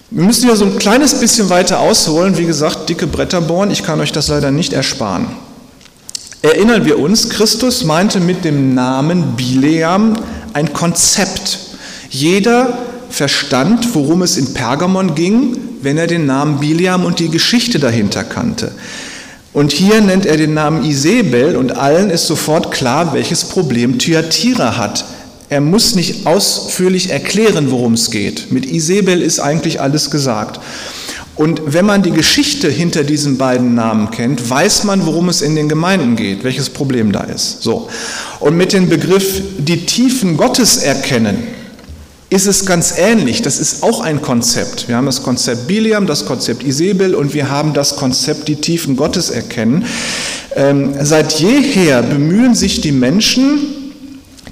Wir 0.09 0.23
müssen 0.23 0.47
ja 0.47 0.55
so 0.55 0.65
ein 0.65 0.77
kleines 0.77 1.19
bisschen 1.19 1.49
weiter 1.49 1.79
ausholen. 1.79 2.37
Wie 2.37 2.45
gesagt, 2.45 2.89
dicke 2.89 3.07
Bretter 3.07 3.41
bohren. 3.41 3.71
Ich 3.71 3.83
kann 3.83 3.99
euch 4.01 4.11
das 4.11 4.27
leider 4.27 4.51
nicht 4.51 4.73
ersparen. 4.73 5.27
Erinnern 6.41 6.85
wir 6.85 6.99
uns, 6.99 7.29
Christus 7.29 7.83
meinte 7.83 8.19
mit 8.19 8.43
dem 8.43 8.73
Namen 8.73 9.35
Bileam 9.35 10.15
ein 10.53 10.73
Konzept. 10.73 11.59
Jeder 12.09 12.77
verstand, 13.09 13.93
worum 13.93 14.21
es 14.21 14.37
in 14.37 14.53
Pergamon 14.53 15.15
ging, 15.15 15.57
wenn 15.81 15.97
er 15.97 16.07
den 16.07 16.25
Namen 16.25 16.59
Biliam 16.59 17.05
und 17.05 17.19
die 17.19 17.29
Geschichte 17.29 17.79
dahinter 17.79 18.23
kannte. 18.23 18.71
Und 19.53 19.73
hier 19.73 19.99
nennt 19.99 20.25
er 20.25 20.37
den 20.37 20.53
Namen 20.53 20.85
Isabel 20.85 21.57
und 21.57 21.75
allen 21.75 22.09
ist 22.09 22.25
sofort 22.25 22.71
klar, 22.71 23.13
welches 23.13 23.45
Problem 23.45 23.99
Thyatira 23.99 24.77
hat. 24.77 25.03
Er 25.49 25.59
muss 25.59 25.95
nicht 25.95 26.25
ausführlich 26.25 27.09
erklären, 27.09 27.71
worum 27.71 27.93
es 27.93 28.11
geht. 28.11 28.51
Mit 28.53 28.65
Isabel 28.65 29.21
ist 29.21 29.39
eigentlich 29.39 29.81
alles 29.81 30.09
gesagt. 30.09 30.61
Und 31.35 31.61
wenn 31.65 31.85
man 31.85 32.03
die 32.03 32.11
Geschichte 32.11 32.69
hinter 32.69 33.03
diesen 33.03 33.37
beiden 33.37 33.73
Namen 33.75 34.11
kennt, 34.11 34.49
weiß 34.49 34.85
man, 34.85 35.05
worum 35.05 35.27
es 35.27 35.41
in 35.41 35.55
den 35.55 35.67
Gemeinden 35.67 36.15
geht, 36.15 36.43
welches 36.45 36.69
Problem 36.69 37.11
da 37.11 37.21
ist. 37.21 37.61
So. 37.61 37.89
Und 38.39 38.55
mit 38.55 38.71
dem 38.71 38.87
Begriff 38.87 39.41
die 39.57 39.85
Tiefen 39.85 40.37
Gottes 40.37 40.77
erkennen, 40.77 41.43
ist 42.31 42.47
es 42.47 42.65
ganz 42.65 42.93
ähnlich. 42.97 43.41
Das 43.41 43.59
ist 43.59 43.83
auch 43.83 43.99
ein 43.99 44.21
Konzept. 44.21 44.87
Wir 44.87 44.95
haben 44.95 45.05
das 45.05 45.21
Konzept 45.21 45.67
Biliam, 45.67 46.07
das 46.07 46.25
Konzept 46.25 46.63
Isabel 46.63 47.13
und 47.13 47.33
wir 47.33 47.49
haben 47.49 47.73
das 47.73 47.97
Konzept 47.97 48.47
die 48.47 48.55
Tiefen 48.55 48.95
Gottes 48.95 49.29
erkennen. 49.29 49.85
Ähm, 50.55 50.93
seit 51.01 51.33
jeher 51.41 52.01
bemühen 52.01 52.55
sich 52.55 52.79
die 52.79 52.93
Menschen, 52.93 53.59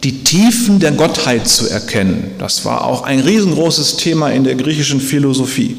die 0.04 0.26
Tiefen 0.26 0.80
der 0.80 0.92
Gottheit 0.92 1.48
zu 1.48 1.70
erkennen. 1.70 2.32
Das 2.38 2.66
war 2.66 2.84
auch 2.84 3.04
ein 3.04 3.22
riesengroßes 3.22 3.96
Thema 3.96 4.30
in 4.30 4.44
der 4.44 4.56
griechischen 4.56 5.00
Philosophie. 5.00 5.78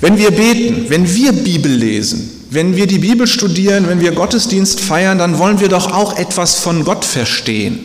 Wenn 0.00 0.16
wir 0.16 0.30
beten, 0.30 0.86
wenn 0.88 1.12
wir 1.12 1.32
Bibel 1.32 1.72
lesen, 1.72 2.30
wenn 2.50 2.76
wir 2.76 2.86
die 2.86 2.98
Bibel 2.98 3.26
studieren, 3.26 3.88
wenn 3.88 4.00
wir 4.00 4.12
Gottesdienst 4.12 4.78
feiern, 4.80 5.18
dann 5.18 5.38
wollen 5.38 5.58
wir 5.58 5.68
doch 5.68 5.92
auch 5.92 6.16
etwas 6.16 6.54
von 6.54 6.84
Gott 6.84 7.04
verstehen. 7.04 7.84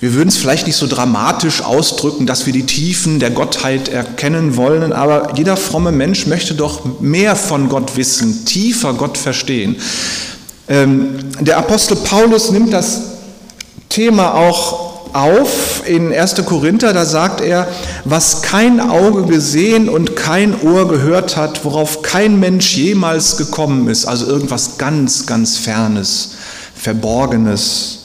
Wir 0.00 0.14
würden 0.14 0.28
es 0.28 0.36
vielleicht 0.36 0.66
nicht 0.66 0.76
so 0.76 0.86
dramatisch 0.86 1.62
ausdrücken, 1.62 2.26
dass 2.26 2.46
wir 2.46 2.52
die 2.52 2.66
Tiefen 2.66 3.20
der 3.20 3.30
Gottheit 3.30 3.88
erkennen 3.88 4.56
wollen, 4.56 4.92
aber 4.92 5.34
jeder 5.36 5.56
fromme 5.56 5.92
Mensch 5.92 6.26
möchte 6.26 6.54
doch 6.54 7.00
mehr 7.00 7.36
von 7.36 7.68
Gott 7.68 7.96
wissen, 7.96 8.44
tiefer 8.44 8.94
Gott 8.94 9.16
verstehen. 9.16 9.76
Ähm, 10.68 11.16
der 11.40 11.58
Apostel 11.58 11.96
Paulus 11.96 12.50
nimmt 12.50 12.72
das 12.72 13.00
Thema 13.88 14.34
auch 14.34 14.94
auf 15.14 15.86
in 15.86 16.12
1. 16.12 16.44
Korinther, 16.44 16.92
da 16.92 17.04
sagt 17.04 17.40
er, 17.40 17.68
was 18.04 18.42
kein 18.42 18.80
Auge 18.80 19.22
gesehen 19.26 19.88
und 19.88 20.16
kein 20.16 20.60
Ohr 20.62 20.88
gehört 20.88 21.36
hat, 21.36 21.64
worauf 21.64 22.02
kein 22.02 22.40
Mensch 22.40 22.76
jemals 22.76 23.36
gekommen 23.36 23.88
ist, 23.88 24.06
also 24.06 24.26
irgendwas 24.26 24.76
ganz, 24.76 25.24
ganz 25.26 25.56
Fernes, 25.56 26.32
Verborgenes. 26.74 28.03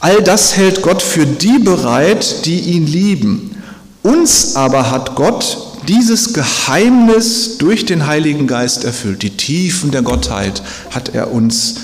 All 0.00 0.22
das 0.22 0.56
hält 0.56 0.82
Gott 0.82 1.02
für 1.02 1.26
die 1.26 1.58
bereit, 1.58 2.44
die 2.46 2.60
ihn 2.60 2.86
lieben. 2.86 3.62
Uns 4.02 4.54
aber 4.54 4.90
hat 4.90 5.16
Gott 5.16 5.58
dieses 5.88 6.34
Geheimnis 6.34 7.58
durch 7.58 7.86
den 7.86 8.06
Heiligen 8.06 8.46
Geist 8.46 8.84
erfüllt. 8.84 9.22
Die 9.22 9.36
Tiefen 9.36 9.90
der 9.90 10.02
Gottheit 10.02 10.62
hat 10.90 11.14
er 11.14 11.32
uns 11.32 11.76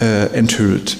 äh, 0.00 0.26
enthüllt. 0.32 0.96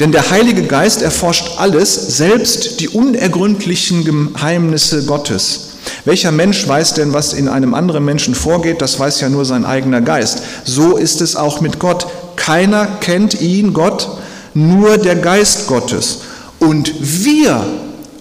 Denn 0.00 0.12
der 0.12 0.30
Heilige 0.30 0.62
Geist 0.62 1.02
erforscht 1.02 1.58
alles, 1.58 2.16
selbst 2.16 2.80
die 2.80 2.88
unergründlichen 2.88 4.04
Geheimnisse 4.04 5.04
Gottes. 5.04 5.70
Welcher 6.06 6.32
Mensch 6.32 6.66
weiß 6.66 6.94
denn, 6.94 7.12
was 7.12 7.34
in 7.34 7.48
einem 7.48 7.74
anderen 7.74 8.04
Menschen 8.04 8.34
vorgeht? 8.34 8.80
Das 8.80 8.98
weiß 8.98 9.20
ja 9.20 9.28
nur 9.28 9.44
sein 9.44 9.66
eigener 9.66 10.00
Geist. 10.00 10.42
So 10.64 10.96
ist 10.96 11.20
es 11.20 11.36
auch 11.36 11.60
mit 11.60 11.78
Gott. 11.78 12.06
Keiner 12.36 12.86
kennt 13.00 13.40
ihn, 13.40 13.74
Gott, 13.74 14.08
nur 14.54 14.98
der 14.98 15.16
Geist 15.16 15.66
Gottes. 15.66 16.20
Und 16.58 16.94
wir 17.00 17.66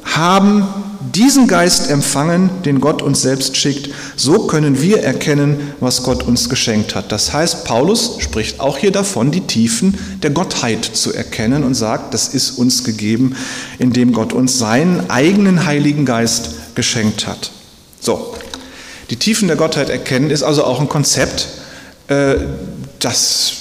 haben 0.03 0.67
diesen 1.13 1.47
Geist 1.47 1.89
empfangen, 1.89 2.49
den 2.65 2.81
Gott 2.81 3.01
uns 3.01 3.21
selbst 3.21 3.55
schickt, 3.55 3.89
so 4.15 4.47
können 4.47 4.81
wir 4.81 5.03
erkennen, 5.03 5.73
was 5.79 6.03
Gott 6.03 6.23
uns 6.23 6.49
geschenkt 6.49 6.95
hat. 6.95 7.11
Das 7.11 7.33
heißt, 7.33 7.65
Paulus 7.65 8.17
spricht 8.19 8.59
auch 8.59 8.77
hier 8.77 8.91
davon, 8.91 9.31
die 9.31 9.41
Tiefen 9.41 9.97
der 10.23 10.31
Gottheit 10.31 10.83
zu 10.83 11.13
erkennen 11.13 11.63
und 11.63 11.75
sagt, 11.75 12.13
das 12.13 12.29
ist 12.29 12.51
uns 12.51 12.83
gegeben, 12.83 13.35
indem 13.79 14.11
Gott 14.13 14.33
uns 14.33 14.57
seinen 14.57 15.09
eigenen 15.09 15.65
Heiligen 15.65 16.05
Geist 16.05 16.49
geschenkt 16.75 17.27
hat. 17.27 17.51
So, 17.99 18.33
die 19.09 19.17
Tiefen 19.17 19.47
der 19.47 19.57
Gottheit 19.57 19.89
erkennen 19.89 20.31
ist 20.31 20.43
also 20.43 20.63
auch 20.63 20.81
ein 20.81 20.89
Konzept, 20.89 21.47
äh, 22.07 22.35
das 22.99 23.53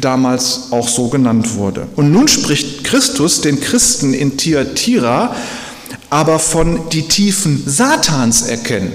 damals 0.00 0.68
auch 0.70 0.88
so 0.88 1.08
genannt 1.08 1.54
wurde. 1.56 1.86
Und 1.96 2.12
nun 2.12 2.28
spricht 2.28 2.84
Christus 2.84 3.40
den 3.40 3.60
Christen 3.60 4.14
in 4.14 4.36
Thyatira 4.36 5.34
aber 6.14 6.38
von 6.38 6.88
die 6.90 7.08
Tiefen 7.08 7.60
Satans 7.66 8.42
erkennen. 8.42 8.92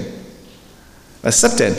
Was 1.20 1.34
ist 1.34 1.44
das 1.44 1.56
denn? 1.56 1.74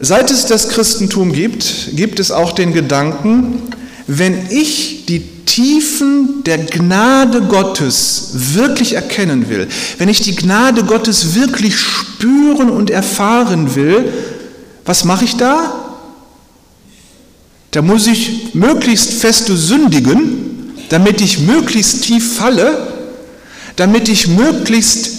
Seit 0.00 0.30
es 0.30 0.46
das 0.46 0.70
Christentum 0.70 1.32
gibt, 1.32 1.90
gibt 1.92 2.18
es 2.18 2.30
auch 2.30 2.52
den 2.52 2.72
Gedanken, 2.72 3.62
wenn 4.06 4.50
ich 4.50 5.04
die 5.04 5.20
Tiefen 5.44 6.42
der 6.44 6.56
Gnade 6.56 7.42
Gottes 7.42 8.30
wirklich 8.54 8.94
erkennen 8.94 9.50
will, 9.50 9.68
wenn 9.98 10.08
ich 10.08 10.22
die 10.22 10.34
Gnade 10.34 10.84
Gottes 10.84 11.34
wirklich 11.34 11.76
spüren 11.76 12.70
und 12.70 12.88
erfahren 12.88 13.74
will, 13.74 14.10
was 14.86 15.04
mache 15.04 15.26
ich 15.26 15.36
da? 15.36 15.83
Da 17.74 17.82
muss 17.82 18.06
ich 18.06 18.54
möglichst 18.54 19.14
feste 19.14 19.56
sündigen, 19.56 20.74
damit 20.90 21.20
ich 21.20 21.40
möglichst 21.40 22.04
tief 22.04 22.36
falle, 22.36 22.86
damit 23.74 24.08
ich 24.08 24.28
möglichst 24.28 25.10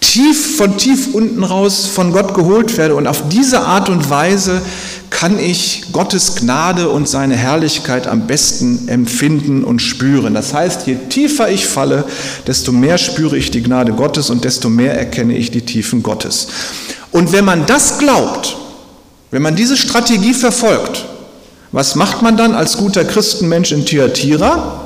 tief 0.00 0.56
von 0.56 0.78
tief 0.78 1.12
unten 1.12 1.44
raus 1.44 1.84
von 1.84 2.10
Gott 2.10 2.32
geholt 2.32 2.78
werde. 2.78 2.94
Und 2.94 3.06
auf 3.06 3.28
diese 3.28 3.60
Art 3.60 3.90
und 3.90 4.08
Weise 4.08 4.62
kann 5.10 5.38
ich 5.38 5.92
Gottes 5.92 6.36
Gnade 6.36 6.88
und 6.88 7.06
seine 7.06 7.36
Herrlichkeit 7.36 8.06
am 8.06 8.26
besten 8.26 8.88
empfinden 8.88 9.62
und 9.62 9.82
spüren. 9.82 10.32
Das 10.32 10.54
heißt, 10.54 10.86
je 10.86 10.96
tiefer 11.10 11.50
ich 11.50 11.66
falle, 11.66 12.04
desto 12.46 12.72
mehr 12.72 12.96
spüre 12.96 13.36
ich 13.36 13.50
die 13.50 13.62
Gnade 13.62 13.92
Gottes 13.92 14.30
und 14.30 14.44
desto 14.44 14.70
mehr 14.70 14.96
erkenne 14.98 15.36
ich 15.36 15.50
die 15.50 15.66
Tiefen 15.66 16.02
Gottes. 16.02 16.48
Und 17.10 17.32
wenn 17.32 17.44
man 17.44 17.66
das 17.66 17.98
glaubt, 17.98 18.56
wenn 19.30 19.42
man 19.42 19.54
diese 19.54 19.76
Strategie 19.76 20.32
verfolgt, 20.32 21.04
was 21.74 21.96
macht 21.96 22.22
man 22.22 22.36
dann 22.36 22.54
als 22.54 22.76
guter 22.76 23.04
Christenmensch 23.04 23.72
in 23.72 23.84
Thyatira? 23.84 24.80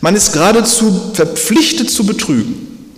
Man 0.00 0.16
ist 0.16 0.32
geradezu 0.32 1.12
verpflichtet 1.12 1.90
zu 1.90 2.06
betrügen. 2.06 2.88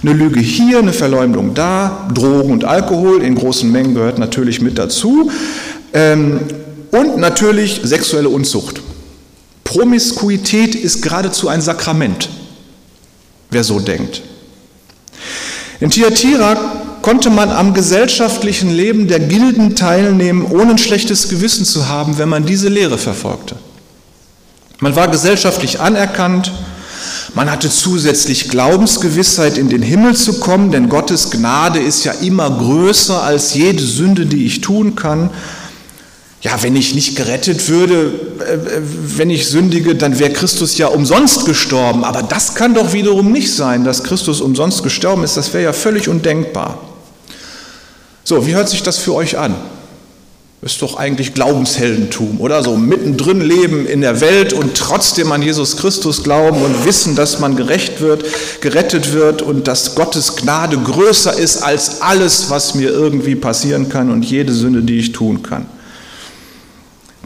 Eine 0.00 0.14
Lüge 0.14 0.40
hier, 0.40 0.78
eine 0.78 0.94
Verleumdung 0.94 1.52
da, 1.52 2.08
Drogen 2.14 2.52
und 2.52 2.64
Alkohol 2.64 3.22
in 3.22 3.34
großen 3.34 3.70
Mengen 3.70 3.94
gehört 3.94 4.18
natürlich 4.18 4.62
mit 4.62 4.78
dazu. 4.78 5.30
Ähm, 5.92 6.40
und 6.90 7.18
natürlich 7.18 7.82
sexuelle 7.84 8.30
Unzucht. 8.30 8.80
Promiskuität 9.62 10.74
ist 10.74 11.02
geradezu 11.02 11.48
ein 11.48 11.60
Sakrament, 11.60 12.30
wer 13.50 13.62
so 13.62 13.78
denkt. 13.78 14.22
In 15.80 15.90
Thyatira 15.90 16.77
konnte 17.08 17.30
man 17.30 17.50
am 17.50 17.72
gesellschaftlichen 17.72 18.68
Leben 18.68 19.08
der 19.08 19.18
Gilden 19.18 19.74
teilnehmen, 19.74 20.44
ohne 20.44 20.72
ein 20.72 20.78
schlechtes 20.78 21.30
Gewissen 21.30 21.64
zu 21.64 21.88
haben, 21.88 22.18
wenn 22.18 22.28
man 22.28 22.44
diese 22.44 22.68
Lehre 22.68 22.98
verfolgte. 22.98 23.56
Man 24.80 24.94
war 24.94 25.08
gesellschaftlich 25.08 25.80
anerkannt, 25.80 26.52
man 27.32 27.50
hatte 27.50 27.70
zusätzlich 27.70 28.50
Glaubensgewissheit, 28.50 29.56
in 29.56 29.70
den 29.70 29.80
Himmel 29.80 30.16
zu 30.16 30.38
kommen, 30.38 30.70
denn 30.70 30.90
Gottes 30.90 31.30
Gnade 31.30 31.78
ist 31.78 32.04
ja 32.04 32.12
immer 32.12 32.50
größer 32.50 33.22
als 33.22 33.54
jede 33.54 33.82
Sünde, 33.82 34.26
die 34.26 34.44
ich 34.44 34.60
tun 34.60 34.94
kann. 34.94 35.30
Ja, 36.42 36.62
wenn 36.62 36.76
ich 36.76 36.94
nicht 36.94 37.16
gerettet 37.16 37.70
würde, 37.70 38.12
äh, 38.40 38.82
wenn 39.16 39.30
ich 39.30 39.48
sündige, 39.48 39.94
dann 39.94 40.18
wäre 40.18 40.34
Christus 40.34 40.76
ja 40.76 40.88
umsonst 40.88 41.46
gestorben. 41.46 42.04
Aber 42.04 42.22
das 42.22 42.54
kann 42.54 42.74
doch 42.74 42.92
wiederum 42.92 43.32
nicht 43.32 43.54
sein, 43.54 43.84
dass 43.84 44.04
Christus 44.04 44.42
umsonst 44.42 44.82
gestorben 44.82 45.24
ist. 45.24 45.38
Das 45.38 45.54
wäre 45.54 45.64
ja 45.64 45.72
völlig 45.72 46.10
undenkbar. 46.10 46.78
So, 48.28 48.46
wie 48.46 48.54
hört 48.54 48.68
sich 48.68 48.82
das 48.82 48.98
für 48.98 49.14
euch 49.14 49.38
an? 49.38 49.54
Ist 50.60 50.82
doch 50.82 50.98
eigentlich 50.98 51.32
Glaubensheldentum, 51.32 52.42
oder? 52.42 52.62
So 52.62 52.76
mittendrin 52.76 53.40
leben 53.40 53.86
in 53.86 54.02
der 54.02 54.20
Welt 54.20 54.52
und 54.52 54.74
trotzdem 54.74 55.32
an 55.32 55.40
Jesus 55.40 55.78
Christus 55.78 56.22
glauben 56.22 56.60
und 56.60 56.84
wissen, 56.84 57.16
dass 57.16 57.38
man 57.38 57.56
gerecht 57.56 58.02
wird, 58.02 58.26
gerettet 58.60 59.14
wird 59.14 59.40
und 59.40 59.66
dass 59.66 59.94
Gottes 59.94 60.36
Gnade 60.36 60.76
größer 60.76 61.38
ist 61.38 61.62
als 61.62 62.02
alles, 62.02 62.50
was 62.50 62.74
mir 62.74 62.90
irgendwie 62.90 63.34
passieren 63.34 63.88
kann 63.88 64.10
und 64.10 64.26
jede 64.26 64.52
Sünde, 64.52 64.82
die 64.82 64.98
ich 64.98 65.12
tun 65.12 65.42
kann. 65.42 65.64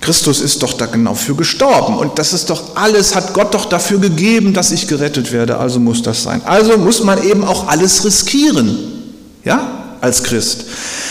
Christus 0.00 0.40
ist 0.40 0.62
doch 0.62 0.74
da 0.74 0.86
genau 0.86 1.14
für 1.14 1.34
gestorben 1.34 1.98
und 1.98 2.16
das 2.20 2.32
ist 2.32 2.48
doch 2.48 2.76
alles, 2.76 3.16
hat 3.16 3.34
Gott 3.34 3.54
doch 3.54 3.64
dafür 3.64 3.98
gegeben, 3.98 4.54
dass 4.54 4.70
ich 4.70 4.86
gerettet 4.86 5.32
werde, 5.32 5.58
also 5.58 5.80
muss 5.80 6.00
das 6.00 6.22
sein. 6.22 6.42
Also 6.44 6.78
muss 6.78 7.02
man 7.02 7.24
eben 7.24 7.42
auch 7.42 7.66
alles 7.66 8.04
riskieren, 8.04 8.78
ja? 9.44 9.81
Als 10.02 10.24
Christ. 10.24 10.64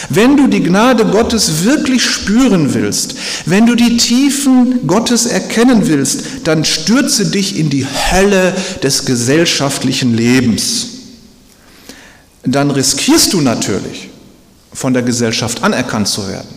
Wenn 0.09 0.35
du 0.35 0.47
die 0.47 0.61
Gnade 0.61 1.05
Gottes 1.05 1.63
wirklich 1.63 2.03
spüren 2.03 2.73
willst, 2.73 3.15
wenn 3.45 3.65
du 3.65 3.73
die 3.73 3.95
Tiefen 3.95 4.85
Gottes 4.85 5.25
erkennen 5.25 5.87
willst, 5.87 6.23
dann 6.43 6.65
stürze 6.65 7.31
dich 7.31 7.57
in 7.57 7.69
die 7.69 7.87
Hölle 7.87 8.53
des 8.83 9.05
gesellschaftlichen 9.05 10.13
Lebens. 10.13 10.87
Dann 12.43 12.69
riskierst 12.69 13.31
du 13.31 13.39
natürlich, 13.39 14.09
von 14.73 14.93
der 14.93 15.03
Gesellschaft 15.03 15.63
anerkannt 15.63 16.09
zu 16.09 16.27
werden. 16.27 16.49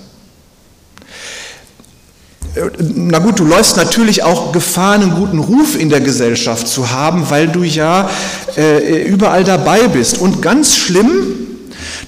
Na 2.78 3.18
gut, 3.18 3.38
du 3.38 3.44
läufst 3.44 3.76
natürlich 3.76 4.24
auch 4.24 4.52
Gefahr, 4.52 4.94
einen 4.94 5.14
guten 5.14 5.38
Ruf 5.38 5.78
in 5.78 5.88
der 5.88 6.00
Gesellschaft 6.00 6.66
zu 6.66 6.90
haben, 6.90 7.30
weil 7.30 7.46
du 7.48 7.62
ja 7.62 8.10
äh, 8.56 9.02
überall 9.04 9.44
dabei 9.44 9.86
bist. 9.88 10.18
Und 10.18 10.40
ganz 10.40 10.76
schlimm, 10.76 11.44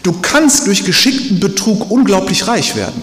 Du 0.06 0.12
kannst 0.22 0.68
durch 0.68 0.84
geschickten 0.84 1.40
Betrug 1.40 1.90
unglaublich 1.90 2.46
reich 2.46 2.76
werden. 2.76 3.02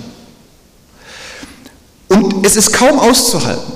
Und 2.08 2.46
es 2.46 2.56
ist 2.56 2.72
kaum 2.72 2.98
auszuhalten. 2.98 3.74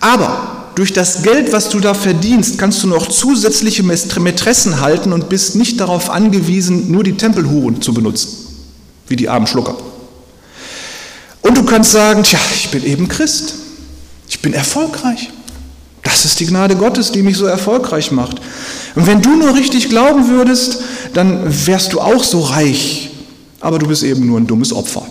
Aber 0.00 0.72
durch 0.74 0.92
das 0.92 1.22
Geld, 1.22 1.52
was 1.52 1.68
du 1.68 1.78
da 1.78 1.94
verdienst, 1.94 2.58
kannst 2.58 2.82
du 2.82 2.88
noch 2.88 3.06
zusätzliche 3.06 3.84
Mätressen 3.84 4.80
halten 4.80 5.12
und 5.12 5.28
bist 5.28 5.54
nicht 5.54 5.78
darauf 5.78 6.10
angewiesen, 6.10 6.90
nur 6.90 7.04
die 7.04 7.16
Tempelhuren 7.16 7.80
zu 7.80 7.94
benutzen, 7.94 8.28
wie 9.06 9.14
die 9.14 9.28
armen 9.28 9.46
Schlucker. 9.46 9.76
Und 11.42 11.56
du 11.56 11.62
kannst 11.62 11.92
sagen, 11.92 12.24
tja, 12.24 12.40
ich 12.56 12.72
bin 12.72 12.84
eben 12.84 13.06
Christ. 13.06 13.54
Ich 14.28 14.42
bin 14.42 14.52
erfolgreich. 14.52 15.30
Das 16.02 16.24
ist 16.24 16.40
die 16.40 16.46
Gnade 16.46 16.74
Gottes, 16.74 17.12
die 17.12 17.22
mich 17.22 17.36
so 17.36 17.46
erfolgreich 17.46 18.10
macht. 18.10 18.40
Und 18.96 19.06
wenn 19.06 19.22
du 19.22 19.36
nur 19.36 19.54
richtig 19.54 19.88
glauben 19.88 20.26
würdest, 20.28 20.80
dann 21.14 21.42
wärst 21.66 21.92
du 21.92 22.00
auch 22.00 22.24
so 22.24 22.40
reich, 22.40 23.10
aber 23.60 23.78
du 23.78 23.86
bist 23.86 24.02
eben 24.02 24.26
nur 24.26 24.40
ein 24.40 24.46
dummes 24.46 24.72
Opfer. 24.72 25.06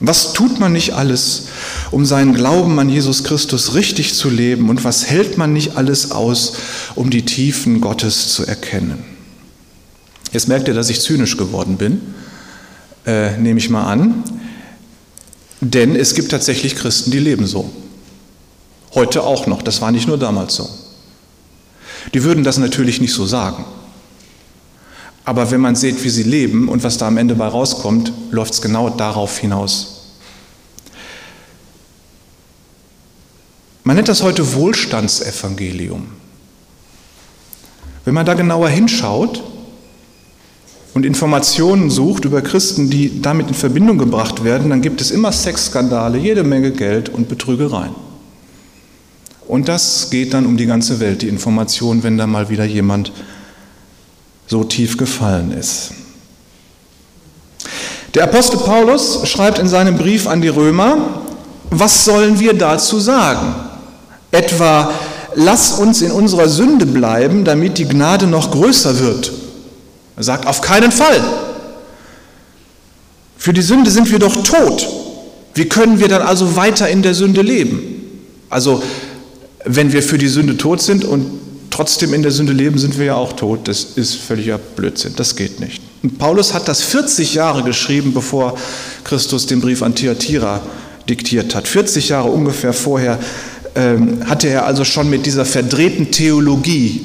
Was 0.00 0.32
tut 0.32 0.58
man 0.58 0.72
nicht 0.72 0.94
alles, 0.94 1.48
um 1.90 2.06
seinen 2.06 2.32
Glauben 2.32 2.78
an 2.78 2.88
Jesus 2.88 3.22
Christus 3.22 3.74
richtig 3.74 4.14
zu 4.14 4.30
leben? 4.30 4.70
Und 4.70 4.82
was 4.82 5.06
hält 5.06 5.36
man 5.36 5.52
nicht 5.52 5.76
alles 5.76 6.10
aus, 6.10 6.54
um 6.94 7.10
die 7.10 7.26
Tiefen 7.26 7.82
Gottes 7.82 8.32
zu 8.32 8.46
erkennen? 8.46 9.04
Jetzt 10.32 10.48
merkt 10.48 10.68
ihr, 10.68 10.74
dass 10.74 10.88
ich 10.88 11.02
zynisch 11.02 11.36
geworden 11.36 11.76
bin, 11.76 12.00
äh, 13.06 13.36
nehme 13.36 13.58
ich 13.58 13.68
mal 13.68 13.84
an. 13.84 14.24
Denn 15.60 15.94
es 15.94 16.14
gibt 16.14 16.30
tatsächlich 16.30 16.76
Christen, 16.76 17.10
die 17.10 17.18
leben 17.18 17.46
so. 17.46 17.70
Heute 18.94 19.22
auch 19.22 19.46
noch, 19.46 19.60
das 19.60 19.82
war 19.82 19.92
nicht 19.92 20.08
nur 20.08 20.16
damals 20.16 20.54
so. 20.54 20.68
Die 22.14 22.24
würden 22.24 22.42
das 22.42 22.56
natürlich 22.56 23.02
nicht 23.02 23.12
so 23.12 23.26
sagen. 23.26 23.64
Aber 25.24 25.50
wenn 25.50 25.60
man 25.60 25.76
sieht, 25.76 26.02
wie 26.02 26.10
sie 26.10 26.22
leben 26.22 26.68
und 26.68 26.82
was 26.82 26.98
da 26.98 27.06
am 27.06 27.16
Ende 27.16 27.34
bei 27.34 27.46
rauskommt, 27.46 28.12
läuft 28.30 28.54
es 28.54 28.62
genau 28.62 28.90
darauf 28.90 29.38
hinaus. 29.38 30.00
Man 33.84 33.96
nennt 33.96 34.08
das 34.08 34.22
heute 34.22 34.54
Wohlstandsevangelium. 34.54 36.06
Wenn 38.04 38.14
man 38.14 38.26
da 38.26 38.34
genauer 38.34 38.68
hinschaut 38.68 39.42
und 40.94 41.04
Informationen 41.04 41.90
sucht 41.90 42.24
über 42.24 42.42
Christen, 42.42 42.90
die 42.90 43.20
damit 43.20 43.48
in 43.48 43.54
Verbindung 43.54 43.98
gebracht 43.98 44.42
werden, 44.42 44.70
dann 44.70 44.82
gibt 44.82 45.00
es 45.00 45.10
immer 45.10 45.32
Sexskandale, 45.32 46.18
jede 46.18 46.44
Menge 46.44 46.72
Geld 46.72 47.08
und 47.08 47.28
Betrügereien. 47.28 47.94
Und 49.46 49.68
das 49.68 50.10
geht 50.10 50.34
dann 50.34 50.46
um 50.46 50.56
die 50.56 50.66
ganze 50.66 51.00
Welt, 51.00 51.22
die 51.22 51.28
Information, 51.28 52.02
wenn 52.02 52.16
da 52.16 52.26
mal 52.26 52.48
wieder 52.48 52.64
jemand 52.64 53.12
so 54.50 54.64
tief 54.64 54.96
gefallen 54.96 55.52
ist. 55.52 55.92
Der 58.14 58.24
Apostel 58.24 58.58
Paulus 58.58 59.20
schreibt 59.28 59.60
in 59.60 59.68
seinem 59.68 59.96
Brief 59.96 60.26
an 60.26 60.40
die 60.40 60.48
Römer, 60.48 61.22
was 61.70 62.04
sollen 62.04 62.40
wir 62.40 62.54
dazu 62.54 62.98
sagen? 62.98 63.54
Etwa, 64.32 64.90
lass 65.36 65.78
uns 65.78 66.02
in 66.02 66.10
unserer 66.10 66.48
Sünde 66.48 66.84
bleiben, 66.84 67.44
damit 67.44 67.78
die 67.78 67.86
Gnade 67.86 68.26
noch 68.26 68.50
größer 68.50 68.98
wird. 68.98 69.30
Er 70.16 70.24
sagt, 70.24 70.48
auf 70.48 70.60
keinen 70.60 70.90
Fall. 70.90 71.22
Für 73.36 73.52
die 73.52 73.62
Sünde 73.62 73.92
sind 73.92 74.10
wir 74.10 74.18
doch 74.18 74.42
tot. 74.42 74.88
Wie 75.54 75.68
können 75.68 76.00
wir 76.00 76.08
dann 76.08 76.22
also 76.22 76.56
weiter 76.56 76.88
in 76.88 77.02
der 77.02 77.14
Sünde 77.14 77.42
leben? 77.42 77.78
Also 78.48 78.82
wenn 79.64 79.92
wir 79.92 80.02
für 80.02 80.18
die 80.18 80.28
Sünde 80.28 80.56
tot 80.56 80.82
sind 80.82 81.04
und 81.04 81.49
trotzdem 81.70 82.14
in 82.14 82.22
der 82.22 82.32
Sünde 82.32 82.52
leben, 82.52 82.78
sind 82.78 82.98
wir 82.98 83.06
ja 83.06 83.14
auch 83.14 83.32
tot. 83.32 83.68
Das 83.68 83.82
ist 83.82 84.16
völliger 84.16 84.58
Blödsinn. 84.58 85.14
Das 85.16 85.36
geht 85.36 85.60
nicht. 85.60 85.82
Und 86.02 86.18
Paulus 86.18 86.54
hat 86.54 86.68
das 86.68 86.82
40 86.82 87.34
Jahre 87.34 87.62
geschrieben, 87.62 88.12
bevor 88.12 88.56
Christus 89.04 89.46
den 89.46 89.60
Brief 89.60 89.82
an 89.82 89.94
Thyatira 89.94 90.60
diktiert 91.08 91.54
hat. 91.54 91.68
40 91.68 92.10
Jahre 92.10 92.30
ungefähr 92.30 92.72
vorher 92.72 93.18
ähm, 93.74 94.28
hatte 94.28 94.48
er 94.48 94.66
also 94.66 94.84
schon 94.84 95.10
mit 95.10 95.26
dieser 95.26 95.44
verdrehten 95.44 96.10
Theologie 96.10 97.04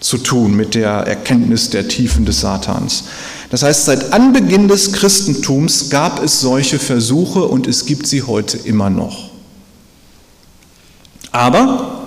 zu 0.00 0.18
tun, 0.18 0.56
mit 0.56 0.74
der 0.74 0.90
Erkenntnis 0.90 1.70
der 1.70 1.88
Tiefen 1.88 2.24
des 2.24 2.40
Satans. 2.40 3.04
Das 3.50 3.62
heißt, 3.62 3.86
seit 3.86 4.12
Anbeginn 4.12 4.68
des 4.68 4.92
Christentums 4.92 5.90
gab 5.90 6.22
es 6.22 6.40
solche 6.40 6.78
Versuche 6.78 7.44
und 7.44 7.66
es 7.66 7.86
gibt 7.86 8.06
sie 8.06 8.22
heute 8.22 8.58
immer 8.58 8.90
noch. 8.90 9.30
Aber 11.32 11.97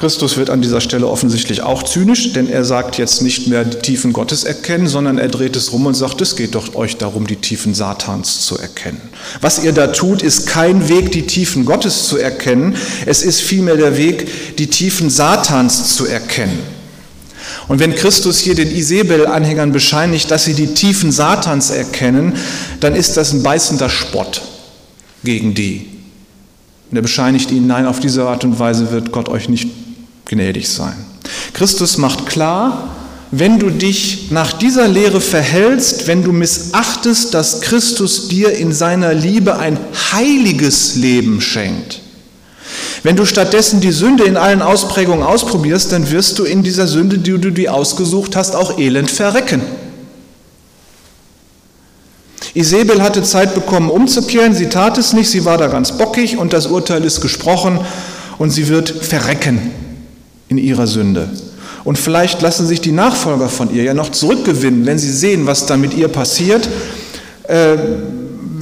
Christus 0.00 0.38
wird 0.38 0.48
an 0.48 0.62
dieser 0.62 0.80
Stelle 0.80 1.06
offensichtlich 1.06 1.60
auch 1.60 1.82
zynisch, 1.82 2.32
denn 2.32 2.48
er 2.48 2.64
sagt 2.64 2.96
jetzt 2.96 3.20
nicht 3.20 3.48
mehr 3.48 3.66
die 3.66 3.80
Tiefen 3.80 4.14
Gottes 4.14 4.44
erkennen, 4.44 4.86
sondern 4.86 5.18
er 5.18 5.28
dreht 5.28 5.54
es 5.56 5.72
rum 5.72 5.84
und 5.84 5.92
sagt, 5.92 6.22
es 6.22 6.36
geht 6.36 6.54
doch 6.54 6.74
euch 6.74 6.96
darum, 6.96 7.26
die 7.26 7.36
Tiefen 7.36 7.74
Satans 7.74 8.40
zu 8.40 8.56
erkennen. 8.56 9.02
Was 9.42 9.62
ihr 9.62 9.72
da 9.72 9.88
tut, 9.88 10.22
ist 10.22 10.46
kein 10.46 10.88
Weg, 10.88 11.12
die 11.12 11.26
Tiefen 11.26 11.66
Gottes 11.66 12.08
zu 12.08 12.16
erkennen, 12.16 12.76
es 13.04 13.22
ist 13.22 13.42
vielmehr 13.42 13.76
der 13.76 13.98
Weg, 13.98 14.56
die 14.56 14.68
Tiefen 14.68 15.10
Satans 15.10 15.94
zu 15.94 16.06
erkennen. 16.06 16.60
Und 17.68 17.78
wenn 17.78 17.94
Christus 17.94 18.38
hier 18.38 18.54
den 18.54 18.74
Isabel-Anhängern 18.74 19.70
bescheinigt, 19.70 20.30
dass 20.30 20.46
sie 20.46 20.54
die 20.54 20.72
Tiefen 20.72 21.12
Satans 21.12 21.68
erkennen, 21.68 22.36
dann 22.80 22.96
ist 22.96 23.18
das 23.18 23.34
ein 23.34 23.42
beißender 23.42 23.90
Spott 23.90 24.40
gegen 25.24 25.52
die, 25.52 25.88
und 26.90 26.96
er 26.96 27.02
bescheinigt 27.02 27.50
ihnen, 27.50 27.66
nein, 27.66 27.86
auf 27.86 28.00
diese 28.00 28.24
Art 28.24 28.44
und 28.44 28.58
Weise 28.58 28.90
wird 28.90 29.12
Gott 29.12 29.28
euch 29.28 29.48
nicht 29.48 29.68
gnädig 30.30 30.68
sein. 30.68 30.94
Christus 31.52 31.98
macht 31.98 32.26
klar, 32.26 32.88
wenn 33.32 33.58
du 33.58 33.70
dich 33.70 34.30
nach 34.30 34.52
dieser 34.52 34.88
Lehre 34.88 35.20
verhältst, 35.20 36.06
wenn 36.06 36.24
du 36.24 36.32
missachtest, 36.32 37.34
dass 37.34 37.60
Christus 37.60 38.28
dir 38.28 38.52
in 38.52 38.72
seiner 38.72 39.12
Liebe 39.12 39.58
ein 39.58 39.78
heiliges 40.12 40.96
Leben 40.96 41.40
schenkt, 41.40 42.00
wenn 43.02 43.16
du 43.16 43.24
stattdessen 43.24 43.80
die 43.80 43.92
Sünde 43.92 44.24
in 44.24 44.36
allen 44.36 44.62
Ausprägungen 44.62 45.24
ausprobierst, 45.24 45.92
dann 45.92 46.10
wirst 46.10 46.38
du 46.38 46.44
in 46.44 46.62
dieser 46.62 46.86
Sünde, 46.86 47.18
die 47.18 47.38
du 47.38 47.50
dir 47.50 47.74
ausgesucht 47.74 48.36
hast, 48.36 48.54
auch 48.54 48.78
elend 48.78 49.10
verrecken. 49.10 49.62
Isabel 52.52 53.00
hatte 53.00 53.22
Zeit 53.22 53.54
bekommen, 53.54 53.90
umzukehren, 53.90 54.54
sie 54.54 54.68
tat 54.68 54.98
es 54.98 55.12
nicht, 55.12 55.30
sie 55.30 55.44
war 55.44 55.56
da 55.56 55.68
ganz 55.68 55.92
bockig 55.92 56.36
und 56.36 56.52
das 56.52 56.66
Urteil 56.66 57.04
ist 57.04 57.20
gesprochen 57.20 57.78
und 58.38 58.50
sie 58.50 58.68
wird 58.68 58.90
verrecken 58.90 59.89
in 60.50 60.58
ihrer 60.58 60.88
Sünde. 60.88 61.30
Und 61.84 61.96
vielleicht 61.96 62.42
lassen 62.42 62.66
sich 62.66 62.80
die 62.80 62.92
Nachfolger 62.92 63.48
von 63.48 63.72
ihr 63.72 63.84
ja 63.84 63.94
noch 63.94 64.10
zurückgewinnen, 64.10 64.84
wenn 64.84 64.98
sie 64.98 65.10
sehen, 65.10 65.46
was 65.46 65.64
da 65.64 65.76
mit 65.76 65.94
ihr 65.94 66.08
passiert. 66.08 66.68
Äh, 67.44 67.76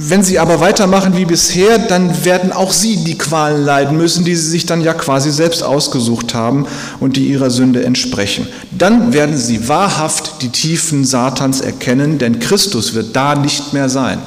wenn 0.01 0.23
sie 0.23 0.39
aber 0.39 0.61
weitermachen 0.61 1.17
wie 1.17 1.25
bisher, 1.25 1.77
dann 1.77 2.23
werden 2.23 2.53
auch 2.53 2.71
sie 2.71 3.03
die 3.03 3.17
Qualen 3.17 3.65
leiden 3.65 3.97
müssen, 3.97 4.23
die 4.23 4.35
sie 4.35 4.49
sich 4.49 4.65
dann 4.65 4.81
ja 4.81 4.93
quasi 4.93 5.29
selbst 5.31 5.61
ausgesucht 5.61 6.33
haben 6.33 6.67
und 7.01 7.17
die 7.17 7.27
ihrer 7.27 7.49
Sünde 7.49 7.83
entsprechen. 7.83 8.47
Dann 8.71 9.11
werden 9.11 9.35
sie 9.35 9.67
wahrhaft 9.67 10.41
die 10.41 10.49
Tiefen 10.49 11.03
Satans 11.03 11.59
erkennen, 11.59 12.17
denn 12.17 12.39
Christus 12.39 12.93
wird 12.93 13.13
da 13.15 13.35
nicht 13.35 13.73
mehr 13.73 13.89
sein. 13.89 14.19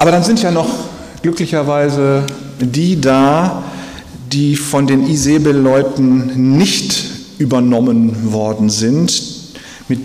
Aber 0.00 0.10
dann 0.10 0.24
sind 0.24 0.42
ja 0.42 0.50
noch 0.50 0.68
glücklicherweise 1.22 2.24
die 2.60 3.00
da, 3.00 3.62
die 4.32 4.56
von 4.56 4.86
den 4.86 5.06
Isabel-Leuten 5.06 6.56
nicht 6.56 7.04
übernommen 7.38 8.32
worden 8.32 8.68
sind. 8.68 9.22
Mit 9.88 10.00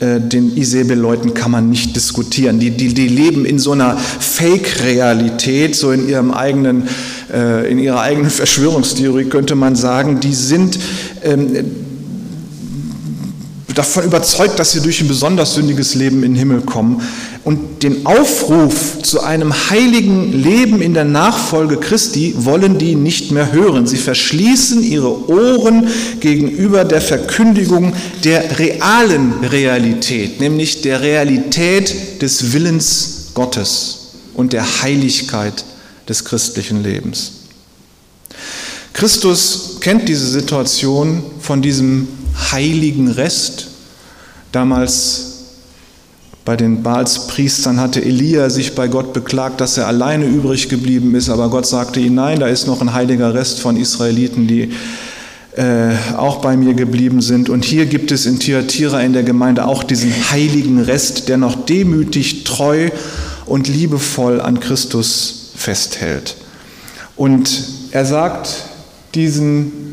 äh, 0.00 0.20
den 0.20 0.56
Isabel-Leuten 0.56 1.34
kann 1.34 1.50
man 1.50 1.70
nicht 1.70 1.96
diskutieren. 1.96 2.60
Die, 2.60 2.70
die, 2.70 2.94
die 2.94 3.08
leben 3.08 3.44
in 3.44 3.58
so 3.58 3.72
einer 3.72 3.96
Fake-Realität, 3.96 5.74
so 5.74 5.90
in, 5.90 6.08
ihrem 6.08 6.32
eigenen, 6.32 6.88
äh, 7.32 7.70
in 7.70 7.78
ihrer 7.78 8.00
eigenen 8.00 8.30
Verschwörungstheorie 8.30 9.24
könnte 9.24 9.54
man 9.54 9.76
sagen. 9.76 10.20
Die 10.20 10.34
sind 10.34 10.78
ähm, 11.22 11.83
davon 13.74 14.04
überzeugt, 14.04 14.58
dass 14.58 14.72
sie 14.72 14.80
durch 14.80 15.00
ein 15.00 15.08
besonders 15.08 15.54
sündiges 15.54 15.94
Leben 15.94 16.22
in 16.22 16.32
den 16.32 16.38
Himmel 16.38 16.60
kommen. 16.62 17.02
Und 17.44 17.82
den 17.82 18.06
Aufruf 18.06 19.02
zu 19.02 19.20
einem 19.20 19.52
heiligen 19.70 20.32
Leben 20.32 20.80
in 20.80 20.94
der 20.94 21.04
Nachfolge 21.04 21.76
Christi 21.76 22.34
wollen 22.38 22.78
die 22.78 22.94
nicht 22.94 23.32
mehr 23.32 23.52
hören. 23.52 23.86
Sie 23.86 23.96
verschließen 23.96 24.82
ihre 24.82 25.28
Ohren 25.28 25.88
gegenüber 26.20 26.84
der 26.84 27.00
Verkündigung 27.00 27.92
der 28.24 28.58
realen 28.58 29.44
Realität, 29.44 30.40
nämlich 30.40 30.80
der 30.82 31.02
Realität 31.02 32.22
des 32.22 32.52
Willens 32.52 33.32
Gottes 33.34 34.12
und 34.34 34.52
der 34.52 34.82
Heiligkeit 34.82 35.64
des 36.08 36.24
christlichen 36.24 36.82
Lebens. 36.82 37.32
Christus 38.94 39.78
kennt 39.80 40.08
diese 40.08 40.28
Situation 40.28 41.22
von 41.40 41.60
diesem 41.60 42.08
heiligen 42.52 43.10
Rest. 43.10 43.68
Damals 44.52 45.34
bei 46.44 46.56
den 46.56 46.82
Baalspriestern 46.82 47.80
hatte 47.80 48.04
Elia 48.04 48.50
sich 48.50 48.74
bei 48.74 48.88
Gott 48.88 49.14
beklagt, 49.14 49.60
dass 49.60 49.78
er 49.78 49.86
alleine 49.86 50.26
übrig 50.26 50.68
geblieben 50.68 51.14
ist, 51.14 51.30
aber 51.30 51.48
Gott 51.48 51.66
sagte 51.66 52.00
ihm, 52.00 52.16
nein, 52.16 52.38
da 52.38 52.48
ist 52.48 52.66
noch 52.66 52.82
ein 52.82 52.92
heiliger 52.92 53.32
Rest 53.32 53.60
von 53.60 53.76
Israeliten, 53.78 54.46
die 54.46 54.70
äh, 55.56 55.94
auch 56.16 56.42
bei 56.42 56.56
mir 56.56 56.74
geblieben 56.74 57.22
sind. 57.22 57.48
Und 57.48 57.64
hier 57.64 57.86
gibt 57.86 58.12
es 58.12 58.26
in 58.26 58.38
Thyatira 58.38 59.00
in 59.00 59.14
der 59.14 59.22
Gemeinde 59.22 59.64
auch 59.66 59.84
diesen 59.84 60.12
heiligen 60.30 60.80
Rest, 60.80 61.28
der 61.28 61.38
noch 61.38 61.64
demütig, 61.64 62.44
treu 62.44 62.90
und 63.46 63.68
liebevoll 63.68 64.40
an 64.40 64.60
Christus 64.60 65.52
festhält. 65.56 66.36
Und 67.16 67.68
er 67.92 68.04
sagt 68.04 68.64
diesen 69.14 69.83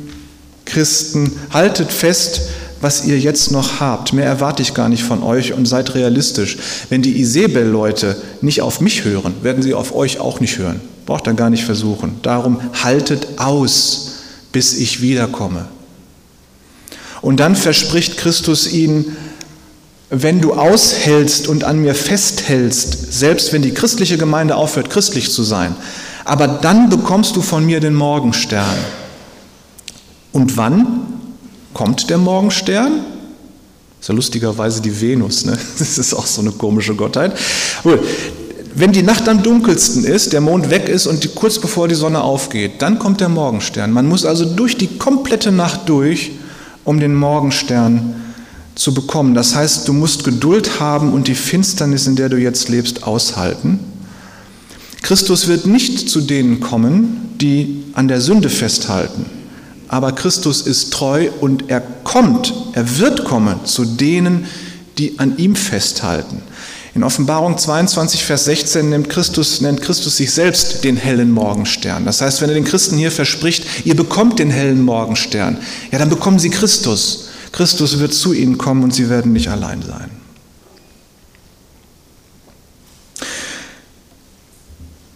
Christen, 0.72 1.32
haltet 1.52 1.92
fest, 1.92 2.42
was 2.82 3.06
ihr 3.06 3.20
jetzt 3.20 3.52
noch 3.52 3.80
habt. 3.80 4.14
Mehr 4.14 4.26
erwarte 4.26 4.62
ich 4.62 4.74
gar 4.74 4.90
nicht 4.90 5.04
von 5.04 5.22
euch 5.24 5.54
und 5.54 5.68
seid 5.68 5.94
realistisch. 5.94 6.58
Wenn 6.90 7.02
die 7.02 7.20
Isabel-Leute 7.20 8.16
nicht 8.42 8.62
auf 8.62 8.82
mich 8.82 9.04
hören, 9.04 9.36
werden 9.44 9.62
sie 9.62 9.74
auf 9.74 9.94
euch 9.94 10.20
auch 10.20 10.40
nicht 10.40 10.58
hören. 10.58 10.82
Braucht 11.06 11.28
ihr 11.28 11.34
gar 11.34 11.50
nicht 11.50 11.64
versuchen. 11.64 12.20
Darum 12.24 12.60
haltet 12.84 13.28
aus, 13.38 14.14
bis 14.52 14.78
ich 14.78 15.02
wiederkomme. 15.02 15.66
Und 17.22 17.40
dann 17.40 17.56
verspricht 17.56 18.18
Christus 18.18 18.72
ihnen, 18.72 19.16
wenn 20.10 20.42
du 20.42 20.54
aushältst 20.54 21.48
und 21.48 21.64
an 21.64 21.80
mir 21.80 21.96
festhältst, 21.96 23.14
selbst 23.14 23.54
wenn 23.54 23.62
die 23.62 23.74
christliche 23.74 24.18
Gemeinde 24.18 24.56
aufhört, 24.56 24.90
christlich 24.90 25.32
zu 25.32 25.44
sein, 25.44 25.76
aber 26.26 26.48
dann 26.48 26.90
bekommst 26.90 27.36
du 27.36 27.42
von 27.42 27.66
mir 27.66 27.80
den 27.80 27.94
Morgenstern. 27.94 28.78
Und 30.32 30.58
wann 30.58 31.02
kommt 31.74 32.10
der 32.10 32.18
Morgenstern? 32.18 33.06
Ist 34.00 34.10
ja 34.10 34.16
lustigerweise 34.16 34.82
die 34.82 35.00
Venus, 35.00 35.46
ne? 35.46 35.58
das 35.80 35.98
ist 35.98 36.14
auch 36.14 36.26
so 36.26 36.42
eine 36.42 36.52
komische 36.52 36.96
Gottheit. 36.96 37.34
Wenn 38.74 38.94
die 38.94 39.04
Nacht 39.04 39.28
am 39.28 39.44
dunkelsten 39.44 40.06
ist, 40.06 40.32
der 40.34 40.42
Mond 40.42 40.70
weg 40.70 40.88
ist 40.88 41.06
und 41.06 41.24
die, 41.24 41.28
kurz 41.28 41.60
bevor 41.60 41.88
die 41.88 41.96
Sonne 41.96 42.22
aufgeht, 42.22 42.82
dann 42.82 43.00
kommt 43.00 43.20
der 43.20 43.30
Morgenstern. 43.30 43.92
Man 43.92 44.08
muss 44.08 44.26
also 44.26 44.46
durch 44.46 44.78
die 44.78 44.88
komplette 44.98 45.52
Nacht 45.52 45.90
durch, 45.90 46.32
um 46.86 47.00
den 47.00 47.14
Morgenstern 47.14 48.16
zu 48.76 48.94
bekommen. 48.94 49.36
Das 49.36 49.56
heißt, 49.56 49.88
du 49.88 49.94
musst 49.94 50.24
Geduld 50.24 50.80
haben 50.80 51.12
und 51.12 51.28
die 51.28 51.36
Finsternis, 51.36 52.08
in 52.08 52.16
der 52.16 52.30
du 52.30 52.38
jetzt 52.38 52.70
lebst, 52.70 53.04
aushalten. 53.04 53.80
Christus 55.02 55.48
wird 55.48 55.66
nicht 55.66 56.10
zu 56.10 56.22
denen 56.22 56.62
kommen, 56.62 57.30
die 57.42 57.84
an 57.94 58.08
der 58.08 58.22
Sünde 58.22 58.50
festhalten 58.50 59.26
aber 59.92 60.14
Christus 60.14 60.62
ist 60.62 60.94
treu 60.94 61.30
und 61.42 61.70
er 61.70 61.82
kommt, 61.82 62.54
er 62.72 62.98
wird 62.98 63.26
kommen 63.26 63.66
zu 63.66 63.84
denen, 63.84 64.48
die 64.98 65.20
an 65.20 65.38
ihm 65.38 65.54
festhalten. 65.58 66.42
In 66.96 67.04
Offenbarung 67.04 67.58
22, 67.58 68.24
Vers 68.24 68.46
16 68.46 68.90
nennt 68.90 69.10
Christus, 69.10 69.60
nennt 69.60 69.82
Christus 69.82 70.16
sich 70.16 70.32
selbst 70.32 70.86
den 70.86 70.96
hellen 70.96 71.30
Morgenstern. 71.30 72.06
Das 72.06 72.22
heißt, 72.22 72.42
wenn 72.42 72.50
er 72.50 72.56
den 72.56 72.64
Christen 72.64 72.96
hier 72.98 73.12
verspricht, 73.12 73.66
ihr 73.84 73.98
bekommt 73.98 74.40
den 74.40 74.50
hellen 74.50 74.82
Morgenstern, 74.82 75.58
ja, 75.92 76.00
dann 76.00 76.10
bekommen 76.10 76.40
sie 76.40 76.50
Christus. 76.50 77.28
Christus 77.52 78.00
wird 78.00 78.14
zu 78.14 78.32
ihnen 78.32 78.58
kommen 78.58 78.84
und 78.86 78.94
sie 78.94 79.10
werden 79.10 79.34
nicht 79.34 79.50
allein 79.50 79.82
sein. 79.82 80.10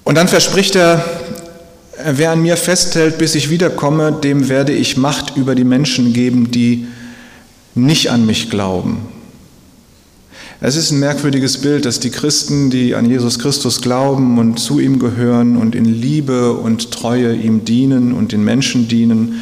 Und 0.03 0.15
dann 0.15 0.27
verspricht 0.27 0.75
er 0.75 1.03
Wer 2.03 2.31
an 2.31 2.41
mir 2.41 2.57
festhält, 2.57 3.17
bis 3.17 3.35
ich 3.35 3.49
wiederkomme, 3.49 4.11
dem 4.11 4.49
werde 4.49 4.73
ich 4.73 4.97
Macht 4.97 5.37
über 5.37 5.55
die 5.55 5.63
Menschen 5.63 6.11
geben, 6.11 6.51
die 6.51 6.87
nicht 7.73 8.11
an 8.11 8.25
mich 8.25 8.49
glauben. 8.49 8.97
Es 10.59 10.75
ist 10.75 10.91
ein 10.91 10.99
merkwürdiges 10.99 11.59
Bild, 11.59 11.85
dass 11.85 11.99
die 11.99 12.09
Christen, 12.09 12.69
die 12.69 12.95
an 12.95 13.09
Jesus 13.09 13.39
Christus 13.39 13.81
glauben 13.81 14.37
und 14.37 14.57
zu 14.57 14.79
ihm 14.79 14.99
gehören 14.99 15.57
und 15.57 15.75
in 15.75 15.85
Liebe 15.85 16.53
und 16.53 16.91
Treue 16.91 17.33
ihm 17.35 17.65
dienen 17.65 18.13
und 18.13 18.31
den 18.31 18.43
Menschen 18.43 18.87
dienen, 18.87 19.41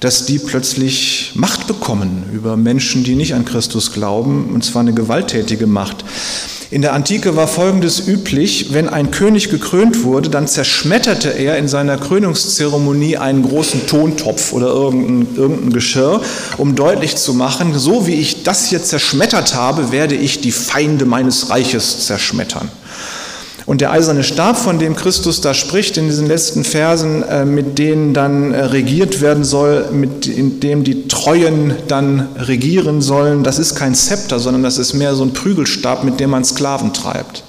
dass 0.00 0.24
die 0.24 0.38
plötzlich 0.38 1.32
Macht 1.34 1.66
bekommen 1.66 2.24
über 2.32 2.56
Menschen, 2.56 3.04
die 3.04 3.14
nicht 3.14 3.34
an 3.34 3.44
Christus 3.44 3.92
glauben, 3.92 4.50
und 4.52 4.64
zwar 4.64 4.80
eine 4.80 4.94
gewalttätige 4.94 5.66
Macht. 5.66 6.04
In 6.72 6.82
der 6.82 6.92
Antike 6.92 7.34
war 7.34 7.48
Folgendes 7.48 8.06
üblich, 8.06 8.72
wenn 8.72 8.88
ein 8.88 9.10
König 9.10 9.50
gekrönt 9.50 10.04
wurde, 10.04 10.30
dann 10.30 10.46
zerschmetterte 10.46 11.30
er 11.30 11.58
in 11.58 11.66
seiner 11.66 11.98
Krönungszeremonie 11.98 13.16
einen 13.16 13.42
großen 13.42 13.88
Tontopf 13.88 14.52
oder 14.52 14.68
irgendein, 14.68 15.34
irgendein 15.34 15.72
Geschirr, 15.72 16.20
um 16.58 16.76
deutlich 16.76 17.16
zu 17.16 17.34
machen, 17.34 17.76
so 17.76 18.06
wie 18.06 18.14
ich 18.14 18.44
das 18.44 18.68
hier 18.68 18.84
zerschmettert 18.84 19.56
habe, 19.56 19.90
werde 19.90 20.14
ich 20.14 20.42
die 20.42 20.52
Feinde 20.52 21.06
meines 21.06 21.50
Reiches 21.50 22.06
zerschmettern. 22.06 22.70
Und 23.70 23.80
der 23.80 23.92
eiserne 23.92 24.24
Stab, 24.24 24.58
von 24.58 24.80
dem 24.80 24.96
Christus 24.96 25.42
da 25.42 25.54
spricht 25.54 25.96
in 25.96 26.06
diesen 26.06 26.26
letzten 26.26 26.64
Versen, 26.64 27.22
äh, 27.22 27.44
mit 27.44 27.78
denen 27.78 28.12
dann 28.12 28.52
äh, 28.52 28.64
regiert 28.64 29.20
werden 29.20 29.44
soll, 29.44 29.92
mit 29.92 30.26
dem 30.64 30.82
die 30.82 31.06
Treuen 31.06 31.74
dann 31.86 32.30
regieren 32.36 33.00
sollen, 33.00 33.44
das 33.44 33.60
ist 33.60 33.76
kein 33.76 33.94
Zepter, 33.94 34.40
sondern 34.40 34.64
das 34.64 34.76
ist 34.76 34.94
mehr 34.94 35.14
so 35.14 35.22
ein 35.22 35.34
Prügelstab, 35.34 36.02
mit 36.02 36.18
dem 36.18 36.30
man 36.30 36.44
Sklaven 36.44 36.92
treibt. 36.92 37.44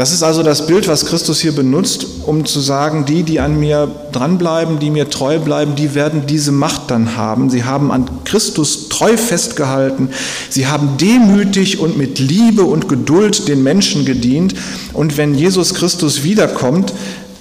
Das 0.00 0.12
ist 0.12 0.22
also 0.22 0.42
das 0.42 0.66
Bild, 0.66 0.88
was 0.88 1.04
Christus 1.04 1.40
hier 1.40 1.52
benutzt, 1.54 2.06
um 2.24 2.46
zu 2.46 2.60
sagen, 2.60 3.04
die, 3.04 3.22
die 3.22 3.38
an 3.38 3.60
mir 3.60 3.86
dranbleiben, 4.12 4.78
die 4.78 4.88
mir 4.88 5.10
treu 5.10 5.38
bleiben, 5.38 5.74
die 5.74 5.94
werden 5.94 6.26
diese 6.26 6.52
Macht 6.52 6.90
dann 6.90 7.18
haben. 7.18 7.50
Sie 7.50 7.64
haben 7.64 7.92
an 7.92 8.08
Christus 8.24 8.88
treu 8.88 9.18
festgehalten. 9.18 10.08
Sie 10.48 10.66
haben 10.66 10.96
demütig 10.96 11.80
und 11.80 11.98
mit 11.98 12.18
Liebe 12.18 12.62
und 12.62 12.88
Geduld 12.88 13.46
den 13.46 13.62
Menschen 13.62 14.06
gedient. 14.06 14.54
Und 14.94 15.18
wenn 15.18 15.34
Jesus 15.34 15.74
Christus 15.74 16.22
wiederkommt, 16.22 16.94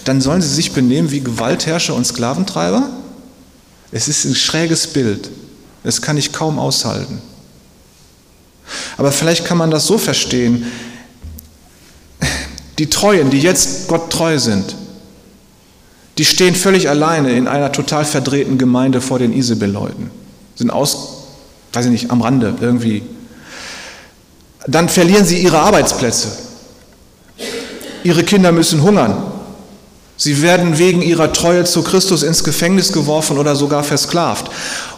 dann 0.03 0.19
sollen 0.19 0.41
sie 0.41 0.53
sich 0.53 0.73
benehmen 0.73 1.11
wie 1.11 1.21
Gewaltherrscher 1.21 1.95
und 1.95 2.05
Sklaventreiber? 2.05 2.89
Es 3.93 4.09
ist 4.09 4.25
ein 4.25 4.35
schräges 4.35 4.87
Bild. 4.87 5.29
Das 5.85 6.01
kann 6.01 6.17
ich 6.17 6.33
kaum 6.33 6.59
aushalten. 6.59 7.21
Aber 8.97 9.13
vielleicht 9.13 9.45
kann 9.45 9.57
man 9.57 9.71
das 9.71 9.85
so 9.85 9.97
verstehen, 9.97 10.65
die 12.79 12.89
Treuen, 12.89 13.29
die 13.29 13.39
jetzt 13.39 13.89
Gott 13.89 14.09
treu 14.09 14.39
sind, 14.39 14.75
die 16.17 16.23
stehen 16.23 16.55
völlig 16.55 16.89
alleine 16.89 17.33
in 17.33 17.47
einer 17.47 17.71
total 17.73 18.05
verdrehten 18.05 18.57
Gemeinde 18.57 19.01
vor 19.01 19.19
den 19.19 19.33
Isabel-Leuten, 19.33 20.09
sind 20.55 20.71
aus, 20.71 21.25
weiß 21.73 21.85
ich 21.85 21.91
nicht, 21.91 22.11
am 22.11 22.21
Rande 22.21 22.55
irgendwie. 22.61 23.03
Dann 24.65 24.87
verlieren 24.87 25.25
sie 25.25 25.39
ihre 25.39 25.59
Arbeitsplätze. 25.59 26.29
Ihre 28.03 28.23
Kinder 28.23 28.53
müssen 28.53 28.81
hungern. 28.81 29.23
Sie 30.15 30.41
werden 30.41 30.77
wegen 30.77 31.01
ihrer 31.01 31.31
Treue 31.33 31.65
zu 31.65 31.83
Christus 31.83 32.23
ins 32.23 32.43
Gefängnis 32.43 32.93
geworfen 32.93 33.37
oder 33.37 33.55
sogar 33.55 33.83
versklavt. 33.83 34.49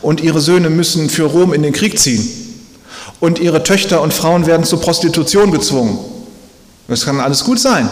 Und 0.01 0.21
ihre 0.21 0.41
Söhne 0.41 0.69
müssen 0.69 1.09
für 1.09 1.23
Rom 1.23 1.53
in 1.53 1.63
den 1.63 1.73
Krieg 1.73 1.99
ziehen. 1.99 2.27
Und 3.19 3.39
ihre 3.39 3.63
Töchter 3.63 4.01
und 4.01 4.13
Frauen 4.13 4.45
werden 4.45 4.65
zur 4.65 4.81
Prostitution 4.81 5.51
gezwungen. 5.51 5.99
Das 6.91 7.06
kann 7.06 7.21
alles 7.21 7.45
gut 7.45 7.58
sein. 7.58 7.89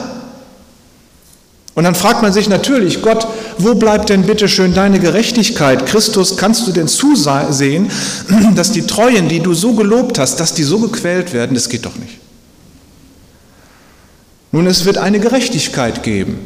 Und 1.73 1.85
dann 1.85 1.95
fragt 1.95 2.21
man 2.21 2.33
sich 2.33 2.49
natürlich, 2.49 3.01
Gott, 3.01 3.25
wo 3.57 3.75
bleibt 3.75 4.09
denn 4.09 4.23
bitte 4.23 4.49
schön 4.49 4.73
deine 4.73 4.99
Gerechtigkeit? 4.99 5.85
Christus, 5.85 6.35
kannst 6.35 6.67
du 6.67 6.73
denn 6.73 6.89
zusehen, 6.89 7.89
dass 8.55 8.73
die 8.73 8.85
Treuen, 8.85 9.29
die 9.29 9.39
du 9.39 9.53
so 9.53 9.73
gelobt 9.73 10.19
hast, 10.19 10.41
dass 10.41 10.53
die 10.53 10.63
so 10.63 10.79
gequält 10.79 11.31
werden? 11.31 11.53
Das 11.53 11.69
geht 11.69 11.85
doch 11.85 11.95
nicht. 11.95 12.17
Nun, 14.51 14.67
es 14.67 14.83
wird 14.83 14.97
eine 14.97 15.21
Gerechtigkeit 15.21 16.03
geben, 16.03 16.39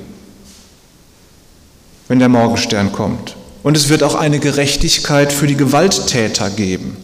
wenn 2.07 2.19
der 2.19 2.29
Morgenstern 2.29 2.91
kommt. 2.91 3.35
Und 3.63 3.75
es 3.75 3.89
wird 3.89 4.03
auch 4.03 4.13
eine 4.13 4.37
Gerechtigkeit 4.37 5.33
für 5.33 5.47
die 5.47 5.57
Gewalttäter 5.57 6.51
geben. 6.51 6.97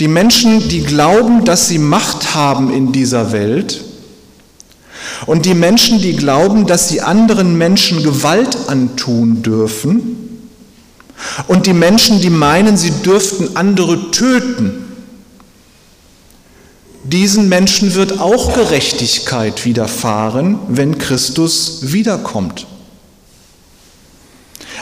Die 0.00 0.08
Menschen, 0.08 0.68
die 0.68 0.82
glauben, 0.82 1.44
dass 1.44 1.68
sie 1.68 1.78
Macht 1.78 2.34
haben 2.34 2.74
in 2.74 2.90
dieser 2.90 3.30
Welt, 3.30 3.84
und 5.26 5.46
die 5.46 5.54
Menschen, 5.54 6.00
die 6.00 6.14
glauben, 6.14 6.66
dass 6.66 6.88
sie 6.88 7.00
anderen 7.00 7.56
Menschen 7.56 8.02
Gewalt 8.02 8.68
antun 8.68 9.42
dürfen, 9.42 10.18
und 11.46 11.66
die 11.66 11.72
Menschen, 11.72 12.20
die 12.20 12.30
meinen, 12.30 12.76
sie 12.76 12.90
dürften 12.90 13.56
andere 13.56 14.10
töten, 14.10 14.82
diesen 17.04 17.48
Menschen 17.48 17.94
wird 17.94 18.20
auch 18.20 18.54
Gerechtigkeit 18.54 19.64
widerfahren, 19.64 20.58
wenn 20.68 20.98
Christus 20.98 21.92
wiederkommt. 21.92 22.66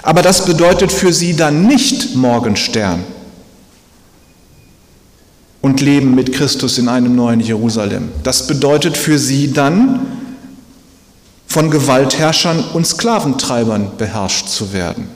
Aber 0.02 0.22
das 0.22 0.44
bedeutet 0.44 0.92
für 0.92 1.12
sie 1.12 1.34
dann 1.34 1.66
nicht 1.66 2.14
Morgenstern 2.16 3.04
und 5.62 5.80
Leben 5.80 6.14
mit 6.14 6.32
Christus 6.32 6.78
in 6.78 6.88
einem 6.88 7.14
neuen 7.14 7.40
Jerusalem. 7.40 8.10
Das 8.22 8.46
bedeutet 8.46 8.96
für 8.96 9.18
sie 9.18 9.52
dann 9.52 10.09
von 11.50 11.68
Gewaltherrschern 11.68 12.62
und 12.74 12.86
Sklaventreibern 12.86 13.96
beherrscht 13.98 14.48
zu 14.48 14.72
werden. 14.72 15.08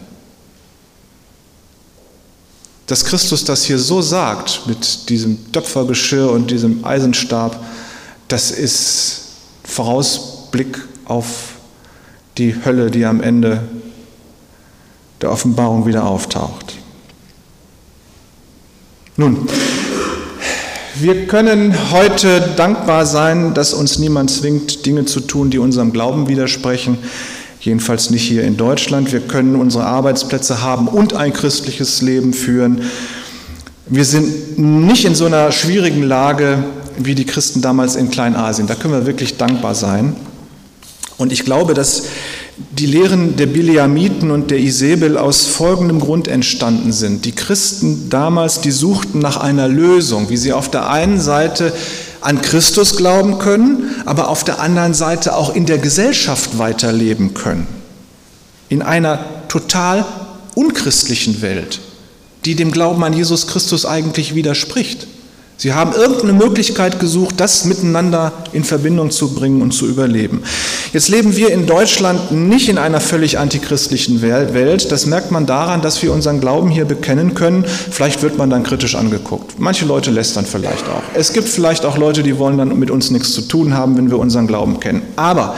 Dass 2.88 3.04
Christus 3.04 3.44
das 3.44 3.62
hier 3.62 3.78
so 3.78 4.02
sagt, 4.02 4.66
mit 4.66 5.08
diesem 5.08 5.52
Töpfergeschirr 5.52 6.28
und 6.32 6.50
diesem 6.50 6.84
Eisenstab, 6.84 7.64
das 8.26 8.50
ist 8.50 9.20
Vorausblick 9.62 10.80
auf 11.04 11.52
die 12.36 12.56
Hölle, 12.64 12.90
die 12.90 13.04
am 13.04 13.22
Ende 13.22 13.62
der 15.20 15.30
Offenbarung 15.30 15.86
wieder 15.86 16.04
auftaucht. 16.04 16.74
Nun, 19.16 19.48
wir 20.96 21.26
können 21.26 21.74
heute 21.90 22.40
dankbar 22.56 23.04
sein, 23.04 23.52
dass 23.52 23.74
uns 23.74 23.98
niemand 23.98 24.30
zwingt, 24.30 24.86
Dinge 24.86 25.04
zu 25.06 25.20
tun, 25.20 25.50
die 25.50 25.58
unserem 25.58 25.92
Glauben 25.92 26.28
widersprechen. 26.28 26.98
Jedenfalls 27.60 28.10
nicht 28.10 28.22
hier 28.22 28.44
in 28.44 28.56
Deutschland. 28.56 29.12
Wir 29.12 29.20
können 29.20 29.56
unsere 29.56 29.84
Arbeitsplätze 29.84 30.62
haben 30.62 30.86
und 30.86 31.14
ein 31.14 31.32
christliches 31.32 32.00
Leben 32.02 32.32
führen. 32.32 32.82
Wir 33.86 34.04
sind 34.04 34.58
nicht 34.58 35.04
in 35.04 35.14
so 35.14 35.26
einer 35.26 35.50
schwierigen 35.50 36.02
Lage 36.02 36.62
wie 36.96 37.14
die 37.14 37.26
Christen 37.26 37.60
damals 37.60 37.96
in 37.96 38.10
Kleinasien. 38.10 38.68
Da 38.68 38.74
können 38.74 38.94
wir 38.94 39.06
wirklich 39.06 39.36
dankbar 39.36 39.74
sein. 39.74 40.14
Und 41.16 41.32
ich 41.32 41.44
glaube, 41.44 41.74
dass 41.74 42.04
die 42.56 42.86
Lehren 42.86 43.36
der 43.36 43.46
Bileamiten 43.46 44.30
und 44.30 44.50
der 44.50 44.60
Isabel 44.60 45.18
aus 45.18 45.46
folgendem 45.46 45.98
Grund 45.98 46.28
entstanden 46.28 46.92
sind. 46.92 47.24
Die 47.24 47.32
Christen 47.32 48.08
damals, 48.10 48.60
die 48.60 48.70
suchten 48.70 49.18
nach 49.18 49.36
einer 49.36 49.66
Lösung, 49.66 50.30
wie 50.30 50.36
sie 50.36 50.52
auf 50.52 50.70
der 50.70 50.88
einen 50.88 51.20
Seite 51.20 51.72
an 52.20 52.40
Christus 52.40 52.96
glauben 52.96 53.38
können, 53.38 53.96
aber 54.06 54.28
auf 54.28 54.44
der 54.44 54.60
anderen 54.60 54.94
Seite 54.94 55.36
auch 55.36 55.54
in 55.54 55.66
der 55.66 55.78
Gesellschaft 55.78 56.58
weiterleben 56.58 57.34
können. 57.34 57.66
In 58.68 58.82
einer 58.82 59.24
total 59.48 60.06
unchristlichen 60.54 61.42
Welt, 61.42 61.80
die 62.44 62.54
dem 62.54 62.70
Glauben 62.70 63.02
an 63.02 63.12
Jesus 63.12 63.46
Christus 63.48 63.84
eigentlich 63.84 64.34
widerspricht. 64.34 65.06
Sie 65.56 65.72
haben 65.72 65.92
irgendeine 65.92 66.32
Möglichkeit 66.32 66.98
gesucht, 66.98 67.36
das 67.38 67.64
miteinander 67.64 68.32
in 68.52 68.64
Verbindung 68.64 69.10
zu 69.10 69.34
bringen 69.34 69.62
und 69.62 69.70
zu 69.72 69.86
überleben. 69.86 70.42
Jetzt 70.92 71.08
leben 71.08 71.36
wir 71.36 71.50
in 71.50 71.66
Deutschland 71.66 72.32
nicht 72.32 72.68
in 72.68 72.76
einer 72.76 73.00
völlig 73.00 73.38
antichristlichen 73.38 74.20
Welt. 74.20 74.90
Das 74.90 75.06
merkt 75.06 75.30
man 75.30 75.46
daran, 75.46 75.80
dass 75.80 76.02
wir 76.02 76.12
unseren 76.12 76.40
Glauben 76.40 76.70
hier 76.70 76.84
bekennen 76.84 77.34
können. 77.34 77.64
Vielleicht 77.64 78.22
wird 78.22 78.36
man 78.36 78.50
dann 78.50 78.64
kritisch 78.64 78.96
angeguckt. 78.96 79.54
Manche 79.58 79.84
Leute 79.86 80.10
lästern 80.10 80.44
vielleicht 80.44 80.88
auch. 80.88 81.02
Es 81.14 81.32
gibt 81.32 81.48
vielleicht 81.48 81.84
auch 81.84 81.96
Leute, 81.96 82.24
die 82.24 82.38
wollen 82.38 82.58
dann 82.58 82.76
mit 82.78 82.90
uns 82.90 83.10
nichts 83.10 83.32
zu 83.32 83.42
tun 83.42 83.74
haben, 83.74 83.96
wenn 83.96 84.10
wir 84.10 84.18
unseren 84.18 84.48
Glauben 84.48 84.80
kennen. 84.80 85.02
Aber 85.14 85.54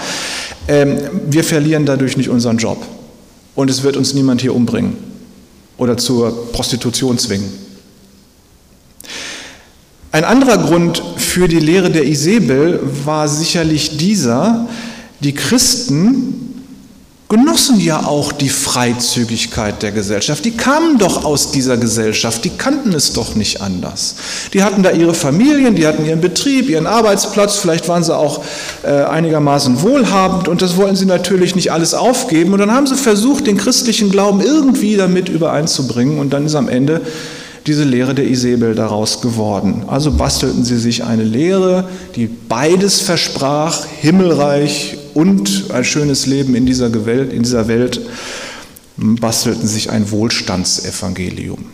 ähm, 0.69 0.99
wir 1.27 1.43
verlieren 1.43 1.87
dadurch 1.87 2.17
nicht 2.19 2.29
unseren 2.29 2.59
Job. 2.59 2.79
Und 3.55 3.71
es 3.71 3.83
wird 3.83 3.97
uns 3.97 4.13
niemand 4.13 4.43
hier 4.43 4.55
umbringen 4.55 4.97
oder 5.79 5.97
zur 5.97 6.53
Prostitution 6.53 7.19
zwingen. 7.19 7.66
Ein 10.17 10.25
anderer 10.25 10.57
Grund 10.57 11.03
für 11.19 11.47
die 11.47 11.61
Lehre 11.61 11.91
der 11.91 12.07
Isabel 12.07 12.81
war 13.05 13.29
sicherlich 13.29 13.99
dieser, 13.99 14.67
die 15.21 15.35
Christen 15.35 16.65
genossen 17.29 17.79
ja 17.81 18.07
auch 18.07 18.33
die 18.33 18.49
Freizügigkeit 18.49 19.83
der 19.83 19.93
Gesellschaft. 19.93 20.43
Die 20.47 20.53
kamen 20.53 20.97
doch 20.97 21.27
aus 21.27 21.51
dieser 21.51 21.77
Gesellschaft, 21.77 22.47
die 22.47 22.57
kannten 22.57 22.95
es 22.95 23.13
doch 23.13 23.35
nicht 23.35 23.61
anders. 23.61 24.15
Die 24.55 24.63
hatten 24.63 24.83
da 24.83 24.91
ihre 24.91 25.13
Familien, 25.13 25.75
die 25.75 25.87
hatten 25.87 26.07
ihren 26.07 26.23
Betrieb, 26.23 26.71
ihren 26.71 26.87
Arbeitsplatz, 26.87 27.57
vielleicht 27.57 27.87
waren 27.87 28.03
sie 28.03 28.17
auch 28.17 28.43
äh, 28.85 28.89
einigermaßen 28.89 29.83
wohlhabend 29.83 30.49
und 30.49 30.63
das 30.63 30.79
wollten 30.79 30.97
sie 30.97 31.05
natürlich 31.05 31.55
nicht 31.55 31.73
alles 31.73 31.93
aufgeben. 31.93 32.55
Und 32.55 32.61
dann 32.61 32.73
haben 32.73 32.87
sie 32.87 32.97
versucht, 32.97 33.47
den 33.47 33.59
christlichen 33.59 34.11
Glauben 34.11 34.41
irgendwie 34.41 34.97
damit 34.97 35.29
übereinzubringen 35.29 36.19
und 36.21 36.31
dann 36.33 36.47
ist 36.47 36.55
am 36.55 36.71
Ende 36.71 37.03
diese 37.67 37.85
Lehre 37.85 38.15
der 38.15 38.29
Isabel 38.29 38.75
daraus 38.75 39.21
geworden. 39.21 39.85
Also 39.89 40.13
bastelten 40.13 40.65
sie 40.65 40.79
sich 40.79 41.03
eine 41.05 41.25
Lehre, 41.25 41.89
die 42.15 42.27
beides 42.27 43.01
versprach, 43.01 43.85
Himmelreich 44.01 44.99
und 45.15 45.71
ein 45.73 45.85
schönes 45.85 46.27
Leben 46.27 46.55
in 46.55 46.67
dieser 46.67 47.07
Welt, 47.07 47.33
in 47.33 47.43
dieser 47.43 47.67
Welt 47.67 48.01
bastelten 48.97 49.67
sich 49.67 49.91
ein 49.91 50.11
Wohlstandsevangelium. 50.11 51.65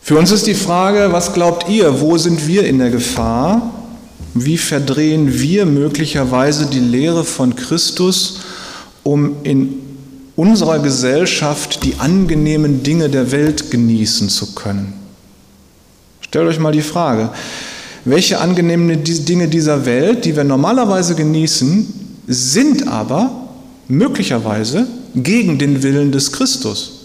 Für 0.00 0.16
uns 0.18 0.30
ist 0.30 0.46
die 0.46 0.54
Frage, 0.54 1.08
was 1.10 1.32
glaubt 1.32 1.68
ihr, 1.68 2.00
wo 2.00 2.16
sind 2.16 2.46
wir 2.46 2.64
in 2.64 2.78
der 2.78 2.90
Gefahr? 2.90 3.72
Wie 4.34 4.56
verdrehen 4.56 5.40
wir 5.40 5.66
möglicherweise 5.66 6.66
die 6.66 6.78
Lehre 6.78 7.24
von 7.24 7.56
Christus, 7.56 8.40
um 9.02 9.36
in 9.42 9.80
unserer 10.36 10.78
Gesellschaft 10.78 11.82
die 11.82 11.96
angenehmen 11.98 12.82
Dinge 12.82 13.08
der 13.08 13.32
Welt 13.32 13.70
genießen 13.70 14.28
zu 14.28 14.54
können. 14.54 14.92
Stellt 16.20 16.48
euch 16.48 16.60
mal 16.60 16.72
die 16.72 16.82
Frage, 16.82 17.30
welche 18.04 18.38
angenehmen 18.38 19.02
Dinge 19.02 19.48
dieser 19.48 19.84
Welt, 19.86 20.24
die 20.24 20.36
wir 20.36 20.44
normalerweise 20.44 21.14
genießen, 21.14 21.92
sind 22.28 22.86
aber 22.86 23.48
möglicherweise 23.88 24.86
gegen 25.14 25.58
den 25.58 25.82
Willen 25.82 26.12
des 26.12 26.30
Christus? 26.30 26.95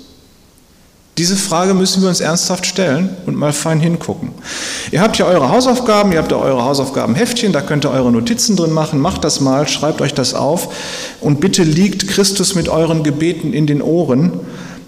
Diese 1.18 1.36
Frage 1.36 1.74
müssen 1.74 2.02
wir 2.02 2.10
uns 2.10 2.22
ernsthaft 2.22 2.66
stellen 2.66 3.10
und 3.26 3.36
mal 3.36 3.52
fein 3.52 3.82
hingucken. 3.82 4.30
Ihr 4.92 5.02
habt 5.02 5.18
ja 5.18 5.26
eure 5.26 5.50
Hausaufgaben, 5.50 6.14
ihr 6.14 6.20
habt 6.20 6.32
ja 6.32 6.38
eure 6.38 6.64
Hausaufgabenheftchen, 6.64 7.52
da 7.52 7.62
könnt 7.62 7.86
ihr 7.86 7.92
eure 7.92 8.12
Notizen 8.12 8.56
drin 8.56 8.72
machen, 8.72 9.00
macht 9.00 9.26
das 9.26 9.42
mal, 9.42 9.68
schreibt 9.68 10.02
euch 10.02 10.14
das 10.14 10.34
auf 10.34 10.74
und 11.20 11.42
bitte 11.42 11.64
liegt 11.64 12.08
Christus 12.08 12.56
mit 12.56 12.70
euren 12.70 13.04
Gebeten 13.04 13.52
in 13.52 13.68
den 13.68 13.82
Ohren, 13.82 14.32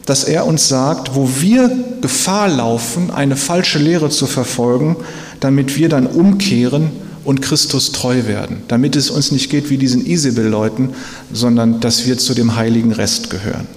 dass 0.06 0.24
er 0.24 0.48
uns 0.48 0.70
sagt, 0.70 1.14
wo 1.14 1.30
wir 1.40 1.70
Gefahr 2.02 2.48
laufen, 2.48 3.12
eine 3.12 3.36
falsche 3.36 3.80
Lehre 3.80 4.10
zu 4.10 4.26
verfolgen, 4.26 4.96
damit 5.42 5.76
wir 5.76 5.90
dann 5.90 6.08
umkehren 6.08 6.92
und 7.26 7.42
Christus 7.42 7.92
treu 7.92 8.26
werden, 8.28 8.64
damit 8.70 8.96
es 8.96 9.10
uns 9.10 9.32
nicht 9.32 9.50
geht 9.50 9.70
wie 9.70 9.78
diesen 9.78 10.06
Isabel-Leuten, 10.06 10.90
sondern 11.32 11.80
dass 11.82 12.06
wir 12.06 12.18
zu 12.18 12.34
dem 12.34 12.56
heiligen 12.56 12.94
Rest 12.94 13.30
gehören. 13.30 13.68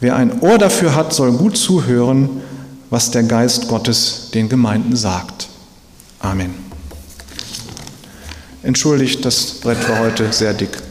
Wer 0.00 0.16
ein 0.16 0.40
Ohr 0.40 0.58
dafür 0.58 0.94
hat, 0.94 1.12
soll 1.12 1.32
gut 1.32 1.56
zuhören, 1.56 2.42
was 2.90 3.10
der 3.10 3.24
Geist 3.24 3.68
Gottes 3.68 4.30
den 4.32 4.48
Gemeinden 4.48 4.96
sagt. 4.96 5.48
Amen. 6.20 6.54
Entschuldigt, 8.62 9.24
das 9.24 9.60
Brett 9.60 9.88
war 9.88 10.00
heute 10.00 10.32
sehr 10.32 10.54
dick. 10.54 10.87